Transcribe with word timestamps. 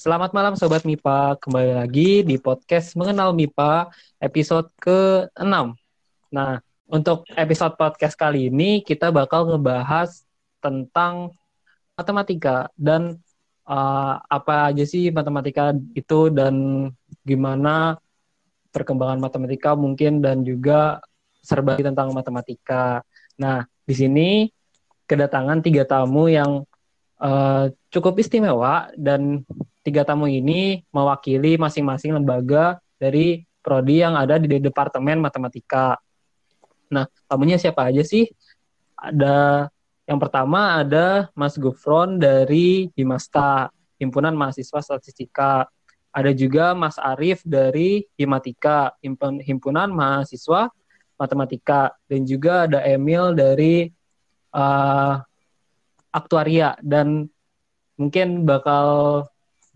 Selamat 0.00 0.32
malam 0.32 0.56
Sobat 0.56 0.88
MIPA, 0.88 1.36
kembali 1.44 1.76
lagi 1.76 2.24
di 2.24 2.40
podcast 2.40 2.96
Mengenal 2.96 3.36
MIPA 3.36 3.92
episode 4.16 4.72
ke-6. 4.80 5.76
Nah, 6.32 6.56
untuk 6.88 7.28
episode 7.36 7.76
podcast 7.76 8.16
kali 8.16 8.48
ini 8.48 8.80
kita 8.80 9.12
bakal 9.12 9.44
ngebahas 9.44 10.24
tentang 10.56 11.36
matematika 12.00 12.72
dan 12.80 13.20
uh, 13.68 14.16
apa 14.24 14.72
aja 14.72 14.88
sih 14.88 15.12
matematika 15.12 15.76
itu 15.92 16.32
dan 16.32 16.88
gimana 17.20 18.00
perkembangan 18.72 19.20
matematika 19.20 19.76
mungkin 19.76 20.24
dan 20.24 20.48
juga 20.48 21.04
serba 21.44 21.76
tentang 21.76 22.08
matematika. 22.16 23.04
Nah, 23.36 23.68
di 23.84 23.92
sini 23.92 24.28
kedatangan 25.04 25.60
tiga 25.60 25.84
tamu 25.84 26.32
yang 26.32 26.64
uh, 27.20 27.68
cukup 27.92 28.16
istimewa 28.16 28.88
dan 28.96 29.44
tiga 29.90 30.06
tamu 30.06 30.30
ini 30.30 30.86
mewakili 30.94 31.58
masing-masing 31.58 32.14
lembaga 32.14 32.78
dari 32.94 33.42
prodi 33.58 33.98
yang 34.06 34.14
ada 34.14 34.38
di 34.38 34.46
Departemen 34.62 35.18
Matematika. 35.18 35.98
Nah, 36.94 37.10
tamunya 37.26 37.58
siapa 37.58 37.90
aja 37.90 38.06
sih? 38.06 38.30
Ada 38.94 39.66
yang 40.06 40.18
pertama 40.22 40.78
ada 40.78 41.30
Mas 41.34 41.58
Gufron 41.58 42.22
dari 42.22 42.90
Himasta, 42.94 43.70
Himpunan 43.98 44.34
Mahasiswa 44.34 44.78
Statistika. 44.78 45.66
Ada 46.10 46.34
juga 46.34 46.74
Mas 46.74 46.98
Arif 46.98 47.46
dari 47.46 48.06
Himatika, 48.18 48.94
Himpunan 49.42 49.90
Mahasiswa 49.94 50.66
Matematika. 51.14 51.94
Dan 52.10 52.26
juga 52.26 52.66
ada 52.66 52.82
Emil 52.82 53.38
dari 53.38 53.86
uh, 54.50 55.14
Aktuaria. 56.10 56.74
Dan 56.82 57.30
mungkin 57.94 58.42
bakal 58.42 59.29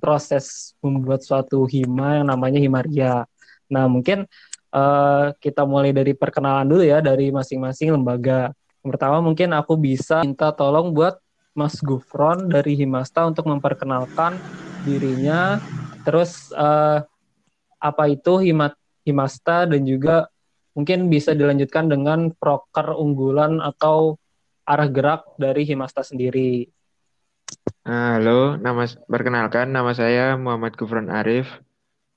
proses 0.04 0.76
membuat 0.84 1.24
suatu 1.24 1.64
hima 1.64 2.20
yang 2.20 2.28
namanya 2.28 2.60
himaria. 2.60 3.24
Nah, 3.72 3.88
mungkin 3.88 4.28
uh, 4.69 5.33
kita 5.41 5.64
mulai 5.64 5.97
dari 5.97 6.12
perkenalan 6.12 6.69
dulu 6.69 6.84
ya 6.84 7.00
dari 7.00 7.33
masing-masing 7.33 7.97
lembaga. 7.97 8.52
Yang 8.84 8.91
pertama 9.00 9.25
mungkin 9.25 9.56
aku 9.56 9.80
bisa 9.80 10.20
minta 10.20 10.52
tolong 10.52 10.92
buat 10.92 11.16
Mas 11.56 11.80
Gufron 11.80 12.52
dari 12.52 12.77
Himasta 12.77 13.25
untuk 13.25 13.48
memperkenalkan 13.48 14.36
dirinya, 14.84 15.56
terus 16.05 16.52
uh, 16.52 17.00
apa 17.80 18.05
itu 18.12 18.44
Himat 18.44 18.77
Himasta 19.08 19.64
dan 19.64 19.86
juga 19.88 20.28
mungkin 20.77 21.08
bisa 21.08 21.32
dilanjutkan 21.32 21.88
dengan 21.88 22.34
proker 22.36 22.92
unggulan 22.98 23.62
atau 23.62 24.20
arah 24.66 24.91
gerak 24.91 25.22
dari 25.41 25.64
Himasta 25.64 26.02
sendiri. 26.05 26.69
Halo, 27.84 28.56
nama 28.56 28.88
perkenalkan 29.08 29.72
nama 29.72 29.92
saya 29.92 30.41
Muhammad 30.41 30.77
Gufron 30.77 31.12
Arif. 31.12 31.48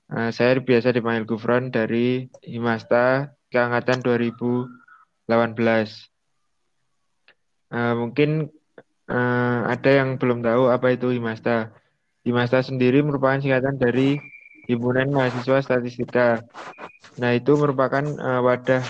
Uh, 0.08 0.32
saya 0.32 0.56
biasa 0.60 0.92
dipanggil 0.92 1.28
Gufron 1.28 1.68
dari 1.68 2.32
Himasta 2.40 3.36
keangkatan 3.52 4.00
2018. 4.00 5.28
Uh, 7.68 7.94
mungkin 8.00 8.48
uh, 9.12 9.60
ada 9.68 9.90
yang 9.92 10.16
belum 10.16 10.40
tahu 10.40 10.72
apa 10.72 10.96
itu 10.96 11.12
Himasta. 11.12 11.72
Himasta 12.24 12.64
sendiri 12.64 13.00
merupakan 13.04 13.40
singkatan 13.40 13.76
dari 13.76 14.20
Himpunan 14.68 15.08
Mahasiswa 15.12 15.64
Statistika. 15.64 16.44
Nah, 17.16 17.32
itu 17.32 17.56
merupakan 17.56 18.04
wadah 18.44 18.84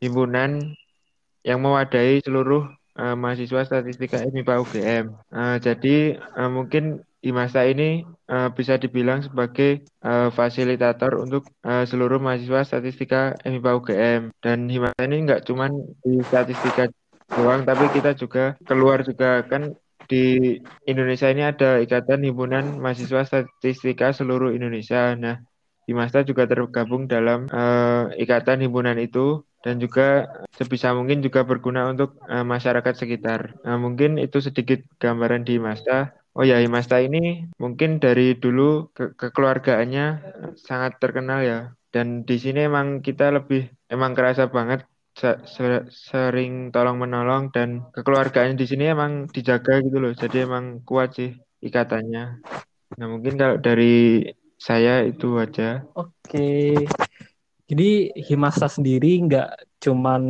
himpunan 0.00 0.76
yang 1.40 1.64
mewadahi 1.64 2.20
seluruh 2.20 2.75
uh, 2.98 3.16
mahasiswa 3.16 3.62
statistika 3.64 4.24
MIPA 4.26 4.54
UGM. 4.64 5.04
Uh, 5.30 5.56
jadi 5.60 6.20
uh, 6.36 6.50
mungkin 6.50 7.04
IMASTA 7.24 7.66
ini 7.66 8.06
uh, 8.30 8.48
bisa 8.54 8.78
dibilang 8.78 9.24
sebagai 9.24 9.82
uh, 10.04 10.30
fasilitator 10.30 11.18
untuk 11.18 11.48
uh, 11.66 11.82
seluruh 11.82 12.22
mahasiswa 12.22 12.62
statistika 12.64 13.36
MIPA 13.44 13.70
UGM. 13.78 14.22
Dan 14.40 14.68
IMASTA 14.70 15.02
ini 15.08 15.16
nggak 15.26 15.44
cuma 15.44 15.68
di 16.02 16.22
statistika 16.26 16.88
doang, 17.32 17.66
tapi 17.66 17.90
kita 17.90 18.14
juga 18.14 18.54
keluar 18.62 19.02
juga 19.02 19.42
kan 19.44 19.74
di 20.06 20.56
Indonesia 20.86 21.26
ini 21.26 21.42
ada 21.42 21.82
Ikatan 21.82 22.22
Himpunan 22.22 22.78
Mahasiswa 22.78 23.26
Statistika 23.26 24.14
seluruh 24.14 24.54
Indonesia. 24.54 25.18
Nah, 25.18 25.42
IMASTA 25.86 26.26
juga 26.26 26.50
tergabung 26.50 27.06
dalam 27.06 27.46
uh, 27.46 28.10
ikatan 28.18 28.58
himpunan 28.58 28.98
itu 28.98 29.46
dan 29.66 29.82
juga 29.82 30.30
sebisa 30.54 30.94
mungkin 30.94 31.26
juga 31.26 31.42
berguna 31.42 31.90
untuk 31.90 32.14
uh, 32.30 32.46
masyarakat 32.46 32.94
sekitar. 32.94 33.58
Nah, 33.66 33.74
mungkin 33.82 34.14
itu 34.14 34.38
sedikit 34.38 34.78
gambaran 35.02 35.42
di 35.42 35.58
Masta. 35.58 36.14
Oh 36.38 36.46
ya, 36.46 36.62
Masta 36.70 37.02
ini 37.02 37.50
mungkin 37.58 37.98
dari 37.98 38.38
dulu 38.38 38.94
ke 38.94 39.18
kekeluargaannya 39.18 40.06
sangat 40.54 41.02
terkenal 41.02 41.42
ya. 41.42 41.74
Dan 41.90 42.22
di 42.22 42.38
sini 42.38 42.70
emang 42.70 43.02
kita 43.02 43.34
lebih 43.34 43.66
emang 43.90 44.14
kerasa 44.14 44.46
banget 44.46 44.86
sering 45.90 46.70
tolong 46.70 47.00
menolong 47.02 47.50
dan 47.50 47.88
kekeluargaan 47.90 48.54
di 48.54 48.68
sini 48.70 48.94
emang 48.94 49.26
dijaga 49.34 49.82
gitu 49.82 49.98
loh. 49.98 50.14
Jadi 50.14 50.46
emang 50.46 50.86
kuat 50.86 51.18
sih 51.18 51.34
ikatannya. 51.58 52.24
Nah, 53.02 53.06
mungkin 53.10 53.34
kalau 53.34 53.58
dari 53.58 54.30
saya 54.54 55.02
itu 55.02 55.42
aja. 55.42 55.82
Oke. 55.98 56.86
Jadi 57.66 58.14
Himasta 58.14 58.70
sendiri 58.70 59.18
nggak 59.26 59.82
cuman 59.82 60.22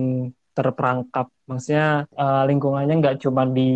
terperangkap, 0.57 1.29
maksudnya 1.45 2.09
uh, 2.17 2.49
lingkungannya 2.49 2.97
nggak 2.97 3.17
cuman 3.21 3.53
di 3.53 3.71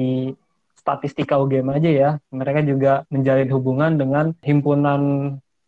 statistika 0.73 1.37
UGM 1.37 1.77
aja 1.77 1.91
ya, 1.93 2.11
mereka 2.33 2.65
juga 2.65 3.05
menjalin 3.13 3.53
hubungan 3.53 4.01
dengan 4.01 4.33
himpunan 4.41 5.01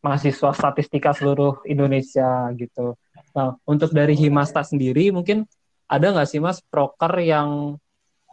mahasiswa 0.01 0.57
statistika 0.57 1.13
seluruh 1.13 1.61
Indonesia 1.69 2.49
gitu. 2.57 2.97
Nah, 3.37 3.61
untuk 3.69 3.93
dari 3.93 4.17
Himasta 4.17 4.65
sendiri 4.65 5.13
mungkin 5.13 5.45
ada 5.85 6.17
nggak 6.17 6.29
sih 6.29 6.41
mas 6.41 6.65
proker 6.65 7.13
yang 7.21 7.77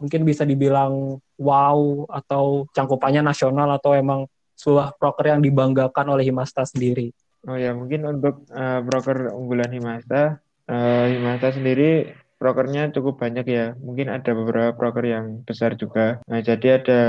mungkin 0.00 0.24
bisa 0.24 0.48
dibilang 0.48 1.20
wow 1.36 2.08
atau 2.08 2.64
cangkupannya 2.72 3.20
nasional 3.20 3.68
atau 3.76 3.92
emang 3.92 4.24
sebuah 4.56 4.96
proker 4.96 5.36
yang 5.36 5.40
dibanggakan 5.44 6.16
oleh 6.16 6.32
Himasta 6.32 6.64
sendiri? 6.64 7.12
Oh 7.48 7.56
ya, 7.56 7.72
mungkin 7.72 8.04
untuk 8.04 8.44
uh, 8.52 8.84
broker 8.84 9.32
unggulan 9.32 9.72
Himasta, 9.72 10.44
uh, 10.68 11.04
Himasta 11.08 11.56
sendiri 11.56 12.12
brokernya 12.40 12.92
cukup 12.92 13.20
banyak 13.20 13.48
ya. 13.48 13.66
Mungkin 13.80 14.12
ada 14.12 14.32
beberapa 14.32 14.76
broker 14.76 15.04
yang 15.04 15.44
besar 15.44 15.76
juga. 15.76 16.20
Nah, 16.28 16.40
jadi 16.44 16.80
ada 16.80 17.00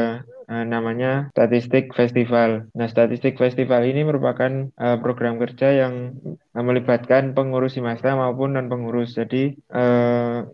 uh, 0.47 0.63
namanya 0.67 1.31
Statistik 1.35 1.91
Festival. 1.91 2.67
Nah, 2.75 2.87
Statistik 2.87 3.35
Festival 3.35 3.87
ini 3.87 4.07
merupakan 4.07 4.71
uh, 4.75 4.99
program 5.03 5.35
kerja 5.39 5.71
yang 5.87 6.15
melibatkan 6.55 7.31
pengurus 7.35 7.75
Himasta 7.75 8.15
maupun 8.15 8.55
non 8.55 8.71
pengurus. 8.71 9.15
Jadi 9.15 9.55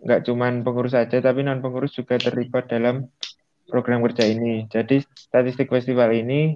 nggak 0.02 0.20
uh, 0.22 0.24
cuma 0.26 0.50
pengurus 0.62 0.94
saja, 0.94 1.22
tapi 1.22 1.46
non 1.46 1.62
pengurus 1.62 1.94
juga 1.94 2.18
terlibat 2.18 2.66
dalam 2.70 3.10
program 3.66 4.02
kerja 4.06 4.26
ini. 4.26 4.66
Jadi 4.66 5.02
Statistik 5.14 5.70
Festival 5.70 6.14
ini 6.14 6.54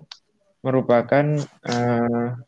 merupakan 0.63 1.27
uh, 1.67 2.39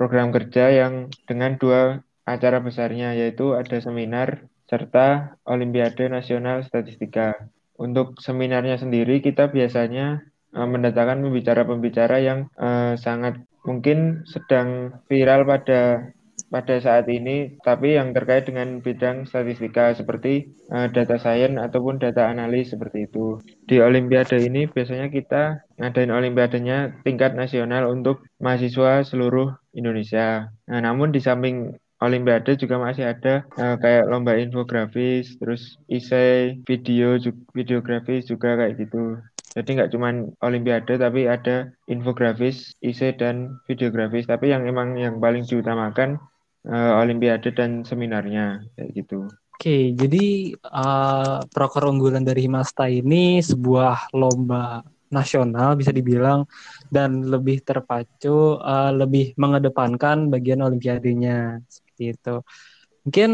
program 0.00 0.32
kerja 0.32 0.72
yang 0.72 1.12
dengan 1.28 1.60
dua 1.60 2.00
acara 2.24 2.64
besarnya 2.64 3.12
yaitu 3.12 3.52
ada 3.52 3.76
seminar 3.84 4.48
serta 4.64 5.36
Olimpiade 5.44 6.08
Nasional 6.08 6.64
Statistika. 6.64 7.36
Untuk 7.76 8.16
seminarnya 8.24 8.80
sendiri 8.80 9.20
kita 9.20 9.52
biasanya 9.52 10.24
uh, 10.56 10.64
mendatangkan 10.64 11.20
pembicara-pembicara 11.20 12.16
yang 12.24 12.48
uh, 12.56 12.96
sangat 12.96 13.44
mungkin 13.68 14.24
sedang 14.24 14.96
viral 15.04 15.44
pada 15.44 16.12
pada 16.50 16.82
saat 16.82 17.06
ini, 17.06 17.56
tapi 17.62 17.94
yang 17.94 18.10
terkait 18.10 18.50
dengan 18.50 18.82
bidang 18.82 19.24
statistika 19.24 19.94
seperti 19.94 20.50
uh, 20.74 20.90
data 20.90 21.16
science 21.16 21.56
ataupun 21.56 22.02
data 22.02 22.26
analis 22.26 22.74
seperti 22.74 23.06
itu. 23.06 23.38
Di 23.70 23.78
Olimpiade 23.78 24.42
ini 24.42 24.66
biasanya 24.66 25.08
kita 25.08 25.62
ngadain 25.78 26.10
Olimpiadenya 26.10 27.06
tingkat 27.06 27.38
nasional 27.38 27.86
untuk 27.86 28.26
mahasiswa 28.42 29.06
seluruh 29.06 29.54
Indonesia. 29.72 30.50
Nah, 30.66 30.80
namun 30.82 31.14
di 31.14 31.22
samping 31.22 31.78
Olimpiade 32.02 32.58
juga 32.58 32.80
masih 32.82 33.06
ada 33.06 33.46
uh, 33.60 33.76
kayak 33.78 34.10
lomba 34.10 34.34
infografis, 34.34 35.38
terus 35.38 35.78
isai, 35.86 36.58
video, 36.66 37.20
videografis 37.54 38.26
juga 38.26 38.58
kayak 38.58 38.74
gitu. 38.80 39.22
Jadi 39.50 39.76
nggak 39.76 39.90
cuma 39.92 40.14
Olimpiade 40.42 40.96
tapi 40.96 41.26
ada 41.26 41.74
infografis, 41.90 42.72
isai 42.82 43.14
dan 43.14 43.60
videografis. 43.66 44.26
Tapi 44.26 44.48
yang 44.48 44.64
emang 44.64 44.96
yang 44.96 45.18
paling 45.18 45.42
diutamakan 45.44 46.22
uh, 46.66 47.00
Olimpiade 47.00 47.54
dan 47.54 47.86
seminarnya 47.86 48.64
kayak 48.76 48.90
gitu. 48.96 49.28
Oke, 49.60 49.92
jadi 49.92 50.56
uh, 50.56 51.44
proker 51.52 51.84
unggulan 51.84 52.24
dari 52.24 52.48
Himasta 52.48 52.88
ini 52.88 53.44
sebuah 53.44 54.08
lomba 54.16 54.80
nasional 55.12 55.76
bisa 55.76 55.92
dibilang 55.92 56.48
dan 56.88 57.28
lebih 57.28 57.60
terpacu, 57.60 58.56
uh, 58.56 58.88
lebih 58.94 59.36
mengedepankan 59.36 60.32
bagian 60.32 60.64
Olimpiadenya 60.64 61.60
seperti 61.68 62.16
itu. 62.16 62.36
Mungkin 63.04 63.30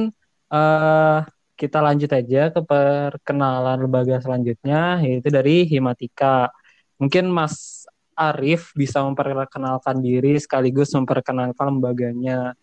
uh, 0.51 1.23
kita 1.57 1.79
lanjut 1.81 2.11
aja 2.13 2.53
ke 2.53 2.61
perkenalan 2.67 3.87
lembaga 3.87 4.21
selanjutnya 4.21 5.01
yaitu 5.07 5.31
dari 5.31 5.65
Himatika. 5.65 6.51
Mungkin 6.99 7.31
Mas 7.31 7.87
Arif 8.17 8.73
bisa 8.73 9.05
memperkenalkan 9.05 10.01
diri 10.01 10.41
sekaligus 10.41 10.91
memperkenalkan 10.97 11.77
lembaganya. 11.77 12.57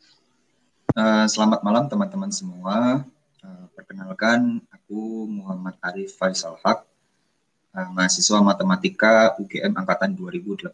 Uh, 0.94 1.26
selamat 1.26 1.66
malam 1.66 1.90
teman-teman 1.90 2.30
semua. 2.30 3.02
Uh, 3.42 3.66
perkenalkan, 3.74 4.62
aku 4.70 5.26
Muhammad 5.26 5.74
Arif 5.82 6.14
Faisal 6.14 6.54
Haq, 6.62 6.86
uh, 7.74 7.90
mahasiswa 7.98 8.38
matematika 8.46 9.34
UGM 9.42 9.74
angkatan 9.74 10.14
2018 10.14 10.70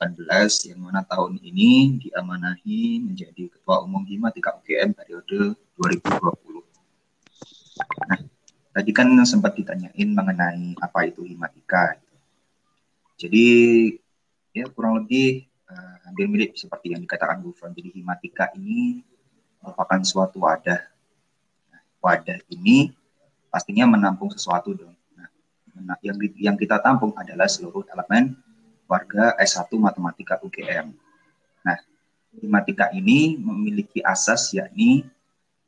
yang 0.68 0.80
mana 0.84 1.08
tahun 1.08 1.40
ini 1.40 2.04
diamanahi 2.04 3.00
menjadi 3.00 3.48
ketua 3.48 3.80
umum 3.80 4.04
Himatika 4.04 4.60
UGM 4.60 4.92
periode 4.92 5.56
2020. 5.80 6.68
Nah, 8.12 8.20
tadi 8.76 8.92
kan 8.92 9.08
sempat 9.24 9.56
ditanyain 9.56 10.10
mengenai 10.12 10.76
apa 10.84 11.08
itu 11.08 11.24
Himatika. 11.24 11.96
Jadi 13.16 13.48
ya 14.52 14.68
kurang 14.68 15.00
lebih 15.00 15.48
uh, 15.72 15.96
hampir 16.04 16.28
mirip 16.28 16.60
seperti 16.60 16.92
yang 16.92 17.08
dikatakan 17.08 17.40
Bu. 17.40 17.56
Jadi 17.56 18.04
Himatika 18.04 18.52
ini 18.60 19.08
merupakan 19.60 20.00
suatu 20.04 20.44
wadah. 20.44 20.82
Nah, 21.72 21.82
wadah 22.04 22.40
ini 22.52 22.96
pastinya 23.50 23.90
menampung 23.90 24.30
sesuatu 24.32 24.72
dong 24.76 25.00
Nah, 25.86 25.98
yang 26.04 26.18
yang 26.36 26.56
kita 26.60 26.82
tampung 26.84 27.16
adalah 27.16 27.48
seluruh 27.48 27.88
elemen 27.92 28.36
warga 28.90 29.38
S1 29.40 29.70
Matematika 29.80 30.42
UGM. 30.44 30.92
Nah, 31.64 31.78
matematika 32.36 32.92
ini 32.92 33.40
memiliki 33.40 34.04
asas 34.04 34.52
yakni 34.52 35.08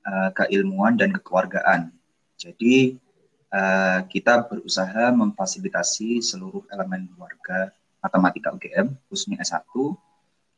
uh, 0.04 0.30
keilmuan 0.36 1.00
dan 1.00 1.16
kekeluargaan. 1.16 1.94
Jadi 2.36 2.98
uh, 3.54 4.04
kita 4.10 4.50
berusaha 4.50 5.14
memfasilitasi 5.14 6.20
seluruh 6.20 6.66
elemen 6.74 7.08
warga 7.16 7.72
matematika 8.02 8.52
UGM 8.52 8.98
khususnya 9.08 9.40
S1 9.40 9.70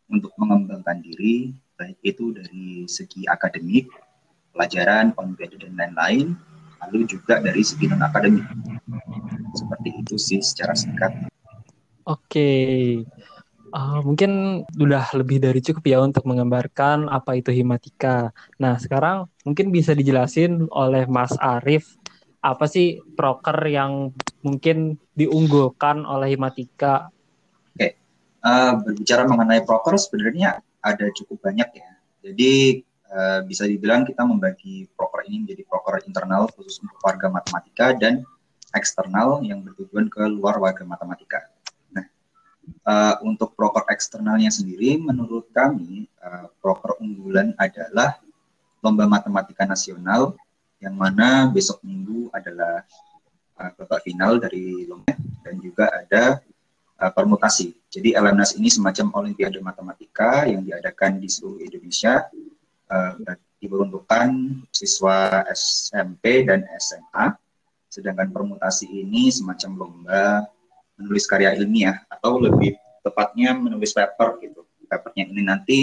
untuk 0.08 0.32
mengembangkan 0.40 1.04
diri 1.04 1.52
baik 1.78 1.98
itu 2.06 2.34
dari 2.36 2.86
segi 2.86 3.26
akademik, 3.26 3.90
pelajaran, 4.54 5.12
olimpiade 5.18 5.58
dan 5.58 5.74
lain-lain, 5.74 6.38
lalu 6.86 7.10
juga 7.10 7.42
dari 7.42 7.64
segi 7.66 7.90
non 7.90 8.04
akademik. 8.06 8.46
Seperti 9.54 9.90
itu 9.98 10.16
sih 10.18 10.40
secara 10.42 10.74
singkat. 10.78 11.12
Oke. 12.06 12.52
Uh, 13.74 14.06
mungkin 14.06 14.62
sudah 14.70 15.02
lebih 15.18 15.42
dari 15.42 15.58
cukup 15.58 15.82
ya 15.90 15.98
untuk 16.06 16.30
menggambarkan 16.30 17.10
apa 17.10 17.34
itu 17.34 17.50
himatika. 17.50 18.30
Nah, 18.62 18.78
sekarang 18.78 19.26
mungkin 19.42 19.74
bisa 19.74 19.98
dijelasin 19.98 20.70
oleh 20.70 21.10
Mas 21.10 21.34
Arief 21.42 21.98
apa 22.44 22.68
sih 22.70 23.02
proker 23.16 23.56
yang 23.66 24.14
mungkin 24.46 25.00
diunggulkan 25.18 26.06
oleh 26.06 26.38
himatika? 26.38 27.10
Oke, 27.74 27.98
uh, 28.46 28.78
berbicara 28.84 29.26
mengenai 29.26 29.66
proker 29.66 29.96
sebenarnya 29.98 30.62
ada 30.84 31.08
cukup 31.16 31.40
banyak 31.40 31.80
ya. 31.80 31.90
Jadi 32.20 32.84
uh, 33.08 33.40
bisa 33.48 33.64
dibilang 33.64 34.04
kita 34.04 34.28
membagi 34.28 34.92
proker 34.94 35.24
ini 35.32 35.48
menjadi 35.48 35.64
proker 35.64 36.04
internal 36.04 36.52
khusus 36.52 36.84
untuk 36.84 37.00
warga 37.00 37.32
matematika 37.32 37.96
dan 37.96 38.28
eksternal 38.76 39.40
yang 39.46 39.64
bertujuan 39.64 40.12
ke 40.12 40.22
luar 40.28 40.60
warga 40.60 40.84
matematika. 40.84 41.48
Nah, 41.96 42.06
uh, 42.84 43.16
untuk 43.24 43.56
proker 43.56 43.88
eksternalnya 43.88 44.52
sendiri, 44.52 45.00
menurut 45.00 45.48
kami 45.56 46.10
uh, 46.20 46.52
proker 46.60 47.00
unggulan 47.00 47.56
adalah 47.56 48.20
lomba 48.84 49.08
matematika 49.08 49.64
nasional 49.64 50.36
yang 50.84 51.00
mana 51.00 51.48
besok 51.48 51.80
minggu 51.88 52.28
adalah 52.36 52.84
uh, 53.56 53.72
babak 53.80 54.04
final 54.04 54.36
dari 54.42 54.84
lomba 54.84 55.16
dan 55.48 55.56
juga 55.64 55.88
ada 55.88 56.44
uh, 57.04 57.12
permutasi. 57.12 57.76
Jadi 57.92 58.16
LMNAS 58.16 58.56
ini 58.56 58.72
semacam 58.72 59.12
Olimpiade 59.20 59.60
Matematika 59.60 60.48
yang 60.48 60.64
diadakan 60.64 61.20
di 61.20 61.28
seluruh 61.28 61.60
Indonesia 61.60 62.24
uh, 62.88 63.12
diperuntukkan 63.60 64.28
siswa 64.72 65.44
SMP 65.52 66.48
dan 66.48 66.64
SMA 66.80 67.44
Sedangkan 67.94 68.34
permutasi 68.34 68.90
ini 68.90 69.30
semacam 69.30 69.86
lomba 69.86 70.50
menulis 70.98 71.30
karya 71.30 71.54
ilmiah 71.54 72.02
atau 72.10 72.42
lebih 72.42 72.74
tepatnya 73.06 73.54
menulis 73.54 73.94
paper 73.94 74.42
gitu. 74.42 74.66
Papernya 74.90 75.30
ini 75.30 75.42
nanti 75.46 75.80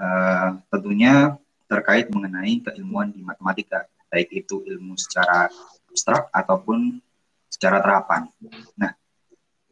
uh, 0.00 0.56
tentunya 0.72 1.36
terkait 1.68 2.08
mengenai 2.08 2.64
keilmuan 2.64 3.12
di 3.12 3.20
matematika, 3.20 3.84
baik 4.08 4.32
itu 4.32 4.64
ilmu 4.64 4.96
secara 4.96 5.52
abstrak 5.92 6.32
ataupun 6.32 7.04
secara 7.52 7.84
terapan. 7.84 8.32
Nah, 8.72 8.96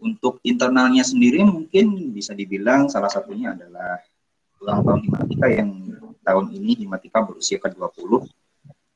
untuk 0.05 0.45
internalnya 0.45 1.01
sendiri 1.01 1.41
mungkin 1.49 2.13
bisa 2.13 2.37
dibilang 2.37 2.93
salah 2.93 3.09
satunya 3.09 3.57
adalah 3.57 4.05
ulang 4.61 4.85
tahun 4.85 5.01
Himatika 5.09 5.47
yang 5.49 5.71
tahun 6.21 6.47
ini 6.53 6.85
Himatika 6.85 7.25
berusia 7.25 7.57
ke-20, 7.57 8.29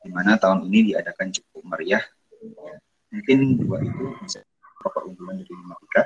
di 0.04 0.10
mana 0.12 0.36
tahun 0.36 0.68
ini 0.68 0.92
diadakan 0.92 1.32
cukup 1.32 1.62
meriah 1.64 2.04
mungkin 3.08 3.56
dua 3.56 3.80
itu 3.80 4.04
bisa 4.20 4.40
proper 4.78 5.08
unggulan 5.08 5.40
dari 5.40 5.52
Himapika. 5.52 6.02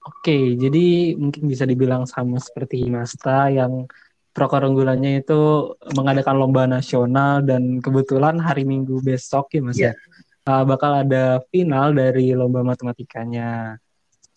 Oke, 0.00 0.38
jadi 0.56 1.18
mungkin 1.18 1.44
bisa 1.50 1.68
dibilang 1.68 2.06
sama 2.06 2.40
seperti 2.40 2.86
Himasta 2.86 3.52
yang 3.52 3.84
proker 4.30 4.62
unggulannya 4.62 5.26
itu 5.26 5.74
mengadakan 5.98 6.38
lomba 6.38 6.64
nasional 6.64 7.42
dan 7.42 7.82
kebetulan 7.82 8.38
hari 8.38 8.62
Minggu 8.62 9.02
besok 9.02 9.50
ya 9.52 9.60
Mas 9.60 9.76
yeah. 9.76 9.92
ya 9.92 10.29
uh, 10.50 10.64
bakal 10.66 11.06
ada 11.06 11.38
final 11.54 11.94
dari 11.94 12.34
lomba 12.34 12.66
matematikanya. 12.66 13.78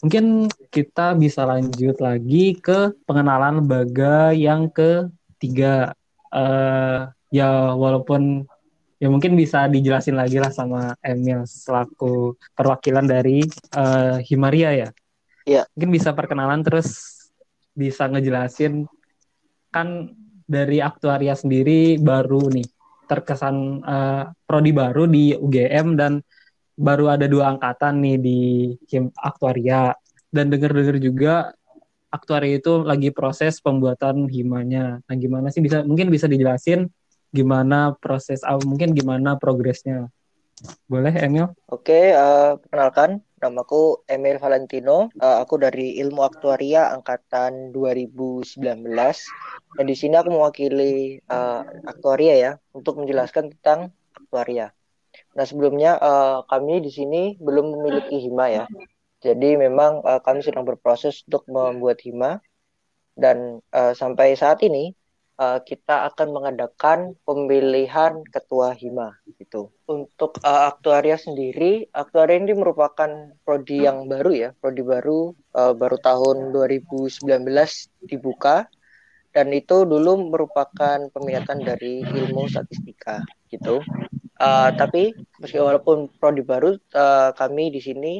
Mungkin 0.06 0.51
kita 0.69 1.15
bisa 1.18 1.48
lanjut 1.48 1.98
lagi 1.98 2.60
ke 2.60 2.94
pengenalan 3.07 3.63
lembaga 3.63 4.30
yang 4.36 4.69
ketiga. 4.69 5.98
Uh, 6.33 7.10
ya 7.33 7.74
walaupun 7.74 8.45
ya 9.01 9.10
mungkin 9.10 9.33
bisa 9.33 9.65
dijelasin 9.65 10.18
lagi 10.18 10.38
lah 10.38 10.54
sama 10.54 10.94
Emil 11.01 11.45
selaku 11.50 12.38
perwakilan 12.54 13.06
dari 13.10 13.42
uh, 13.74 14.21
Himaria 14.21 14.71
ya. 14.75 14.89
Iya. 15.50 15.63
Mungkin 15.74 15.92
bisa 15.92 16.13
perkenalan 16.13 16.62
terus 16.62 17.19
bisa 17.74 18.06
ngejelasin 18.06 18.86
kan 19.74 20.13
dari 20.45 20.77
aktuaria 20.83 21.33
sendiri 21.33 21.98
baru 21.98 22.51
nih 22.54 22.68
terkesan 23.09 23.83
uh, 23.83 24.31
prodi 24.47 24.71
baru 24.71 25.05
di 25.09 25.35
UGM 25.35 26.00
dan 26.00 26.23
baru 26.73 27.13
ada 27.13 27.29
dua 27.29 27.53
angkatan 27.53 28.01
nih 28.01 28.17
di 28.17 28.39
Him 28.89 29.13
aktuaria 29.17 29.94
dan 30.33 30.50
dengar-dengar 30.50 30.97
juga 30.97 31.53
aktuaria 32.09 32.57
itu 32.57 32.81
lagi 32.85 33.09
proses 33.09 33.57
pembuatan 33.62 34.29
himanya. 34.29 35.01
Nah, 35.05 35.15
gimana 35.17 35.50
sih 35.50 35.62
bisa 35.62 35.81
mungkin 35.86 36.10
bisa 36.10 36.29
dijelasin 36.29 36.89
gimana 37.33 37.98
proses 37.98 38.45
mungkin 38.62 38.93
gimana 38.93 39.41
progresnya 39.41 40.05
boleh 40.88 41.13
Emil? 41.19 41.51
Oke 41.67 42.13
uh, 42.13 42.55
perkenalkan 42.62 43.24
namaku 43.43 44.05
Emil 44.07 44.39
Valentino. 44.39 45.12
Uh, 45.19 45.43
aku 45.43 45.60
dari 45.60 46.00
ilmu 46.00 46.24
aktuaria 46.24 46.93
angkatan 46.95 47.75
2019 47.75 48.63
dan 49.75 49.86
di 49.89 49.95
sini 49.98 50.15
aku 50.15 50.29
mewakili 50.31 51.19
uh, 51.27 51.67
aktuaria 51.83 52.36
ya 52.39 52.51
untuk 52.72 53.03
menjelaskan 53.03 53.51
tentang 53.57 53.91
aktuaria. 54.15 54.72
Nah 55.33 55.45
sebelumnya 55.45 56.00
uh, 56.00 56.45
kami 56.48 56.79
di 56.79 56.91
sini 56.93 57.22
belum 57.41 57.75
memiliki 57.75 58.22
hima 58.24 58.48
ya. 58.50 58.65
Jadi 59.24 59.55
memang 59.55 60.03
uh, 60.03 60.19
kami 60.19 60.43
sedang 60.43 60.63
berproses 60.67 61.24
untuk 61.27 61.48
membuat 61.51 62.00
hima. 62.03 62.39
Dan 63.13 63.62
uh, 63.69 63.93
sampai 63.93 64.33
saat 64.33 64.65
ini 64.65 64.98
uh, 65.37 65.59
kita 65.61 66.09
akan 66.13 66.27
mengadakan 66.33 66.99
pemilihan 67.25 68.21
ketua 68.29 68.73
hima 68.77 69.17
gitu. 69.39 69.73
Untuk 69.89 70.37
uh, 70.45 70.69
aktuaria 70.69 71.17
sendiri, 71.17 71.89
aktuaria 71.93 72.41
ini 72.41 72.53
merupakan 72.53 73.33
prodi 73.41 73.85
yang 73.85 74.05
baru 74.09 74.31
ya, 74.31 74.49
prodi 74.57 74.83
baru 74.85 75.33
uh, 75.55 75.73
baru 75.73 75.97
tahun 76.01 76.53
2019 76.53 77.23
dibuka 78.05 78.69
dan 79.33 79.49
itu 79.49 79.83
dulu 79.83 80.29
merupakan 80.29 81.09
peminatan 81.09 81.65
dari 81.65 82.05
ilmu 82.05 82.45
statistika 82.45 83.25
gitu. 83.49 83.81
Uh, 84.37 84.69
tapi 84.75 85.13
meski 85.41 85.57
walaupun 85.57 86.09
prodi 86.21 86.45
baru, 86.45 86.77
uh, 86.93 87.33
kami 87.33 87.73
di 87.73 87.81
sini 87.81 88.13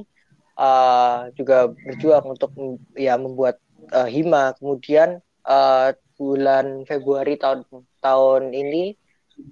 uh, 0.58 1.30
juga 1.38 1.70
berjuang 1.70 2.26
untuk 2.34 2.52
ya 2.98 3.18
membuat 3.18 3.62
uh, 3.94 4.10
hima. 4.10 4.58
Kemudian 4.58 5.22
uh, 5.46 5.94
bulan 6.18 6.86
Februari 6.86 7.36
tahun 7.38 7.66
tahun 8.00 8.54
ini 8.54 8.94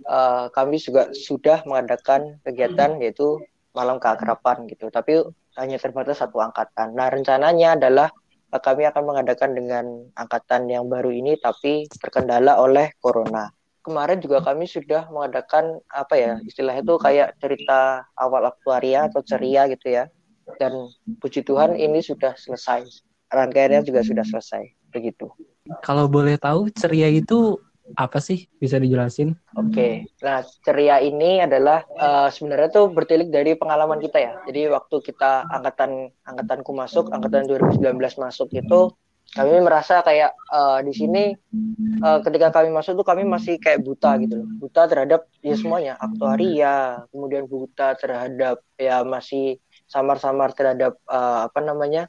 uh, 0.06 0.50
kami 0.54 0.78
juga 0.78 1.10
sudah 1.14 1.66
mengadakan 1.66 2.38
kegiatan 2.46 3.02
yaitu 3.02 3.42
malam 3.74 3.98
keakraban 3.98 4.68
gitu. 4.70 4.92
Tapi 4.92 5.26
hanya 5.60 5.78
terbatas 5.82 6.22
satu 6.22 6.40
angkatan. 6.40 6.96
Nah 6.96 7.12
rencananya 7.12 7.76
adalah 7.80 8.10
uh, 8.54 8.62
kami 8.62 8.86
akan 8.88 9.04
mengadakan 9.04 9.52
dengan 9.58 9.86
angkatan 10.16 10.70
yang 10.70 10.88
baru 10.88 11.10
ini 11.12 11.38
tapi 11.40 11.88
terkendala 12.00 12.60
oleh 12.62 12.94
corona. 13.02 13.50
Kemarin 13.82 14.22
juga 14.22 14.46
kami 14.46 14.70
sudah 14.70 15.10
mengadakan 15.10 15.82
apa 15.90 16.14
ya 16.14 16.34
istilah 16.46 16.78
itu 16.78 17.02
kayak 17.02 17.34
cerita 17.42 18.06
awal 18.14 18.46
aktuaria 18.46 19.10
atau 19.10 19.26
ceria 19.26 19.66
gitu 19.74 19.90
ya. 19.90 20.06
Dan 20.60 20.92
puji 21.18 21.42
Tuhan 21.42 21.80
ini 21.80 22.04
sudah 22.04 22.38
selesai 22.38 22.86
rangkaiannya 23.32 23.88
juga 23.88 24.04
sudah 24.04 24.28
selesai 24.28 24.81
begitu. 24.92 25.32
Kalau 25.82 26.12
boleh 26.12 26.36
tahu 26.36 26.68
ceria 26.70 27.08
itu 27.08 27.58
apa 27.96 28.20
sih? 28.24 28.48
Bisa 28.60 28.80
dijelasin? 28.80 29.36
Oke, 29.58 29.72
okay. 29.72 29.94
nah 30.24 30.44
ceria 30.64 31.00
ini 31.04 31.44
adalah 31.44 31.84
uh, 32.00 32.30
sebenarnya 32.32 32.70
tuh 32.72 32.86
bertilik 32.92 33.28
dari 33.28 33.56
pengalaman 33.56 34.00
kita 34.00 34.18
ya. 34.20 34.34
Jadi 34.48 34.72
waktu 34.72 34.96
kita 35.04 35.48
angkatan 35.52 36.12
angkatanku 36.24 36.72
masuk, 36.72 37.12
angkatan 37.12 37.48
2019 37.48 37.82
masuk 38.20 38.48
itu 38.56 38.96
kami 39.32 39.64
merasa 39.64 40.04
kayak 40.04 40.36
uh, 40.52 40.84
di 40.84 40.92
sini 40.92 41.32
uh, 42.04 42.20
ketika 42.20 42.52
kami 42.52 42.68
masuk 42.68 43.00
tuh 43.00 43.08
kami 43.08 43.24
masih 43.24 43.56
kayak 43.64 43.80
buta 43.80 44.20
gitu 44.20 44.44
loh 44.44 44.48
buta 44.60 44.92
terhadap 44.92 45.24
ya 45.40 45.56
semuanya 45.56 45.94
aktuaria 46.04 47.08
kemudian 47.16 47.48
buta 47.48 47.96
terhadap 47.96 48.60
ya 48.76 49.08
masih 49.08 49.64
samar-samar 49.92 50.56
terhadap 50.56 50.96
uh, 51.12 51.52
apa 51.52 51.60
namanya 51.60 52.08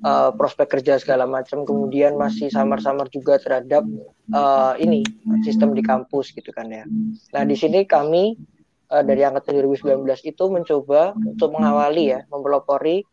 uh, 0.00 0.32
prospek 0.32 0.80
kerja 0.80 0.96
segala 0.96 1.28
macam. 1.28 1.68
Kemudian 1.68 2.16
masih 2.16 2.48
samar-samar 2.48 3.12
juga 3.12 3.36
terhadap 3.36 3.84
uh, 4.32 4.72
ini 4.80 5.04
sistem 5.44 5.76
di 5.76 5.84
kampus 5.84 6.32
gitu 6.32 6.48
kan 6.56 6.72
ya. 6.72 6.88
Nah 7.36 7.42
di 7.44 7.52
sini 7.52 7.84
kami 7.84 8.40
uh, 8.88 9.04
dari 9.04 9.20
angkatan 9.20 9.60
2019 9.60 10.00
itu 10.24 10.44
mencoba 10.48 11.12
untuk 11.12 11.52
mengawali 11.52 12.16
ya 12.16 12.20
mempelopori 12.32 13.04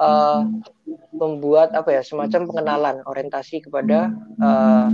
uh, 0.00 0.48
membuat 1.12 1.76
apa 1.76 2.00
ya 2.00 2.02
semacam 2.02 2.48
pengenalan 2.48 2.96
orientasi 3.04 3.68
kepada 3.68 4.08
uh, 4.40 4.88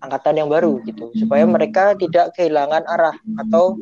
angkatan 0.00 0.40
yang 0.40 0.48
baru 0.48 0.80
gitu. 0.88 1.12
Supaya 1.12 1.44
mereka 1.44 1.92
tidak 1.92 2.32
kehilangan 2.32 2.88
arah 2.88 3.16
atau 3.44 3.76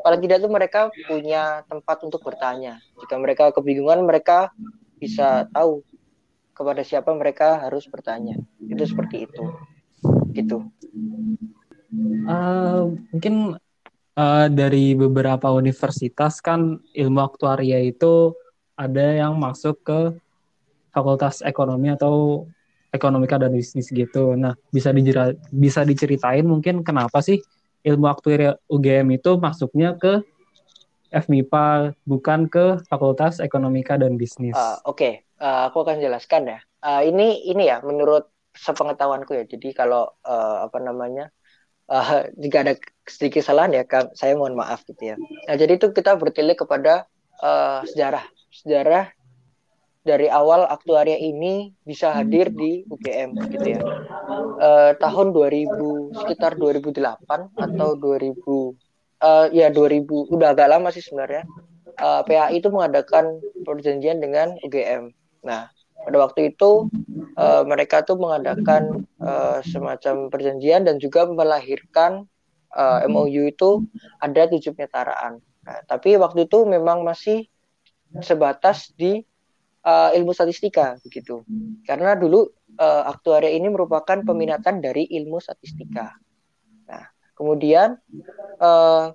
paling 0.00 0.20
tidak 0.24 0.42
itu 0.44 0.50
mereka 0.50 0.80
punya 1.08 1.64
tempat 1.68 2.02
untuk 2.04 2.20
bertanya 2.24 2.80
jika 3.00 3.16
mereka 3.20 3.54
kebingungan 3.54 4.04
mereka 4.04 4.52
bisa 5.00 5.48
tahu 5.54 5.80
kepada 6.60 6.84
siapa 6.84 7.16
mereka 7.16 7.56
harus 7.64 7.88
bertanya. 7.88 8.36
Itu 8.60 8.84
seperti 8.84 9.24
itu. 9.24 9.42
Gitu. 10.36 10.68
Uh, 12.28 12.92
mungkin 13.08 13.56
uh, 14.12 14.46
dari 14.52 14.92
beberapa 14.92 15.48
universitas 15.56 16.44
kan 16.44 16.76
ilmu 16.92 17.20
aktuaria 17.24 17.80
itu 17.80 18.36
ada 18.76 19.24
yang 19.24 19.40
masuk 19.40 19.80
ke 19.80 20.00
fakultas 20.92 21.40
ekonomi 21.40 21.88
atau 21.88 22.44
ekonomika 22.92 23.40
dan 23.40 23.56
bisnis 23.56 23.88
gitu. 23.88 24.36
Nah, 24.36 24.52
bisa 24.68 24.92
dijera, 24.92 25.32
bisa 25.48 25.80
diceritain 25.88 26.44
mungkin 26.44 26.84
kenapa 26.84 27.24
sih 27.24 27.40
ilmu 27.84 28.06
aktuaria 28.08 28.56
UGM 28.68 29.16
itu 29.16 29.36
masuknya 29.40 29.96
ke 29.96 30.20
FMIPA 31.10 31.98
bukan 32.06 32.46
ke 32.46 32.78
Fakultas 32.86 33.42
Ekonomika 33.42 33.98
dan 33.98 34.14
Bisnis. 34.14 34.54
Uh, 34.54 34.78
Oke, 34.86 34.94
okay. 34.94 35.12
uh, 35.42 35.66
aku 35.66 35.82
akan 35.82 35.98
jelaskan 35.98 36.46
ya. 36.46 36.58
Uh, 36.80 37.02
ini 37.02 37.50
ini 37.50 37.66
ya 37.66 37.82
menurut 37.82 38.30
sepengetahuanku 38.54 39.34
ya. 39.34 39.44
Jadi 39.44 39.74
kalau 39.74 40.06
uh, 40.22 40.70
apa 40.70 40.78
namanya 40.78 41.34
uh, 41.90 42.30
jika 42.38 42.62
ada 42.62 42.74
sedikit 43.10 43.42
kesalahan 43.42 43.74
ya, 43.74 43.82
saya 44.14 44.38
mohon 44.38 44.54
maaf 44.54 44.86
gitu 44.86 45.14
ya. 45.14 45.16
Nah 45.50 45.54
jadi 45.58 45.76
itu 45.76 45.90
kita 45.90 46.14
bertilik 46.14 46.54
kepada 46.54 47.10
uh, 47.42 47.82
sejarah, 47.90 48.24
sejarah 48.54 49.10
dari 50.00 50.32
awal 50.32 50.64
aktuaria 50.64 51.20
ini 51.20 51.76
bisa 51.84 52.16
hadir 52.16 52.48
di 52.48 52.88
UGM 52.88 53.36
gitu 53.52 53.66
ya. 53.76 53.80
Uh, 54.60 54.92
tahun 54.96 55.32
2000 55.36 56.24
sekitar 56.24 56.56
2008 56.56 57.24
atau 57.56 57.88
2000 57.96 58.32
uh, 59.20 59.46
ya 59.52 59.68
2000 59.68 60.08
udah 60.32 60.48
agak 60.56 60.68
lama 60.72 60.88
sih 60.88 61.04
sebenarnya 61.04 61.44
uh, 62.00 62.20
eh, 62.20 62.22
PAI 62.24 62.60
itu 62.60 62.68
mengadakan 62.72 63.40
perjanjian 63.64 64.20
dengan 64.24 64.56
UGM. 64.64 65.12
Nah 65.44 65.68
pada 66.00 66.16
waktu 66.16 66.56
itu 66.56 66.88
uh, 67.36 67.62
mereka 67.68 68.00
tuh 68.00 68.16
mengadakan 68.16 69.04
uh, 69.20 69.60
semacam 69.60 70.32
perjanjian 70.32 70.88
dan 70.88 70.96
juga 70.96 71.28
melahirkan 71.28 72.24
uh, 72.72 73.04
MOU 73.04 73.52
itu 73.52 73.84
ada 74.16 74.48
tujuh 74.48 74.72
penyetaraan. 74.72 75.44
Nah, 75.60 75.78
tapi 75.84 76.16
waktu 76.16 76.48
itu 76.48 76.64
memang 76.64 77.04
masih 77.04 77.52
sebatas 78.24 78.96
di 78.96 79.28
uh, 79.84 80.10
ilmu 80.16 80.32
statistika 80.34 80.98
begitu. 81.04 81.44
Karena 81.86 82.16
dulu 82.16 82.48
uh, 82.80 83.04
aktuaria 83.08 83.54
ini 83.54 83.68
merupakan 83.70 84.18
peminatan 84.22 84.80
dari 84.80 85.06
ilmu 85.08 85.38
statistika. 85.38 86.16
Nah, 86.90 87.04
Kemudian 87.40 87.96
eh, 88.60 89.06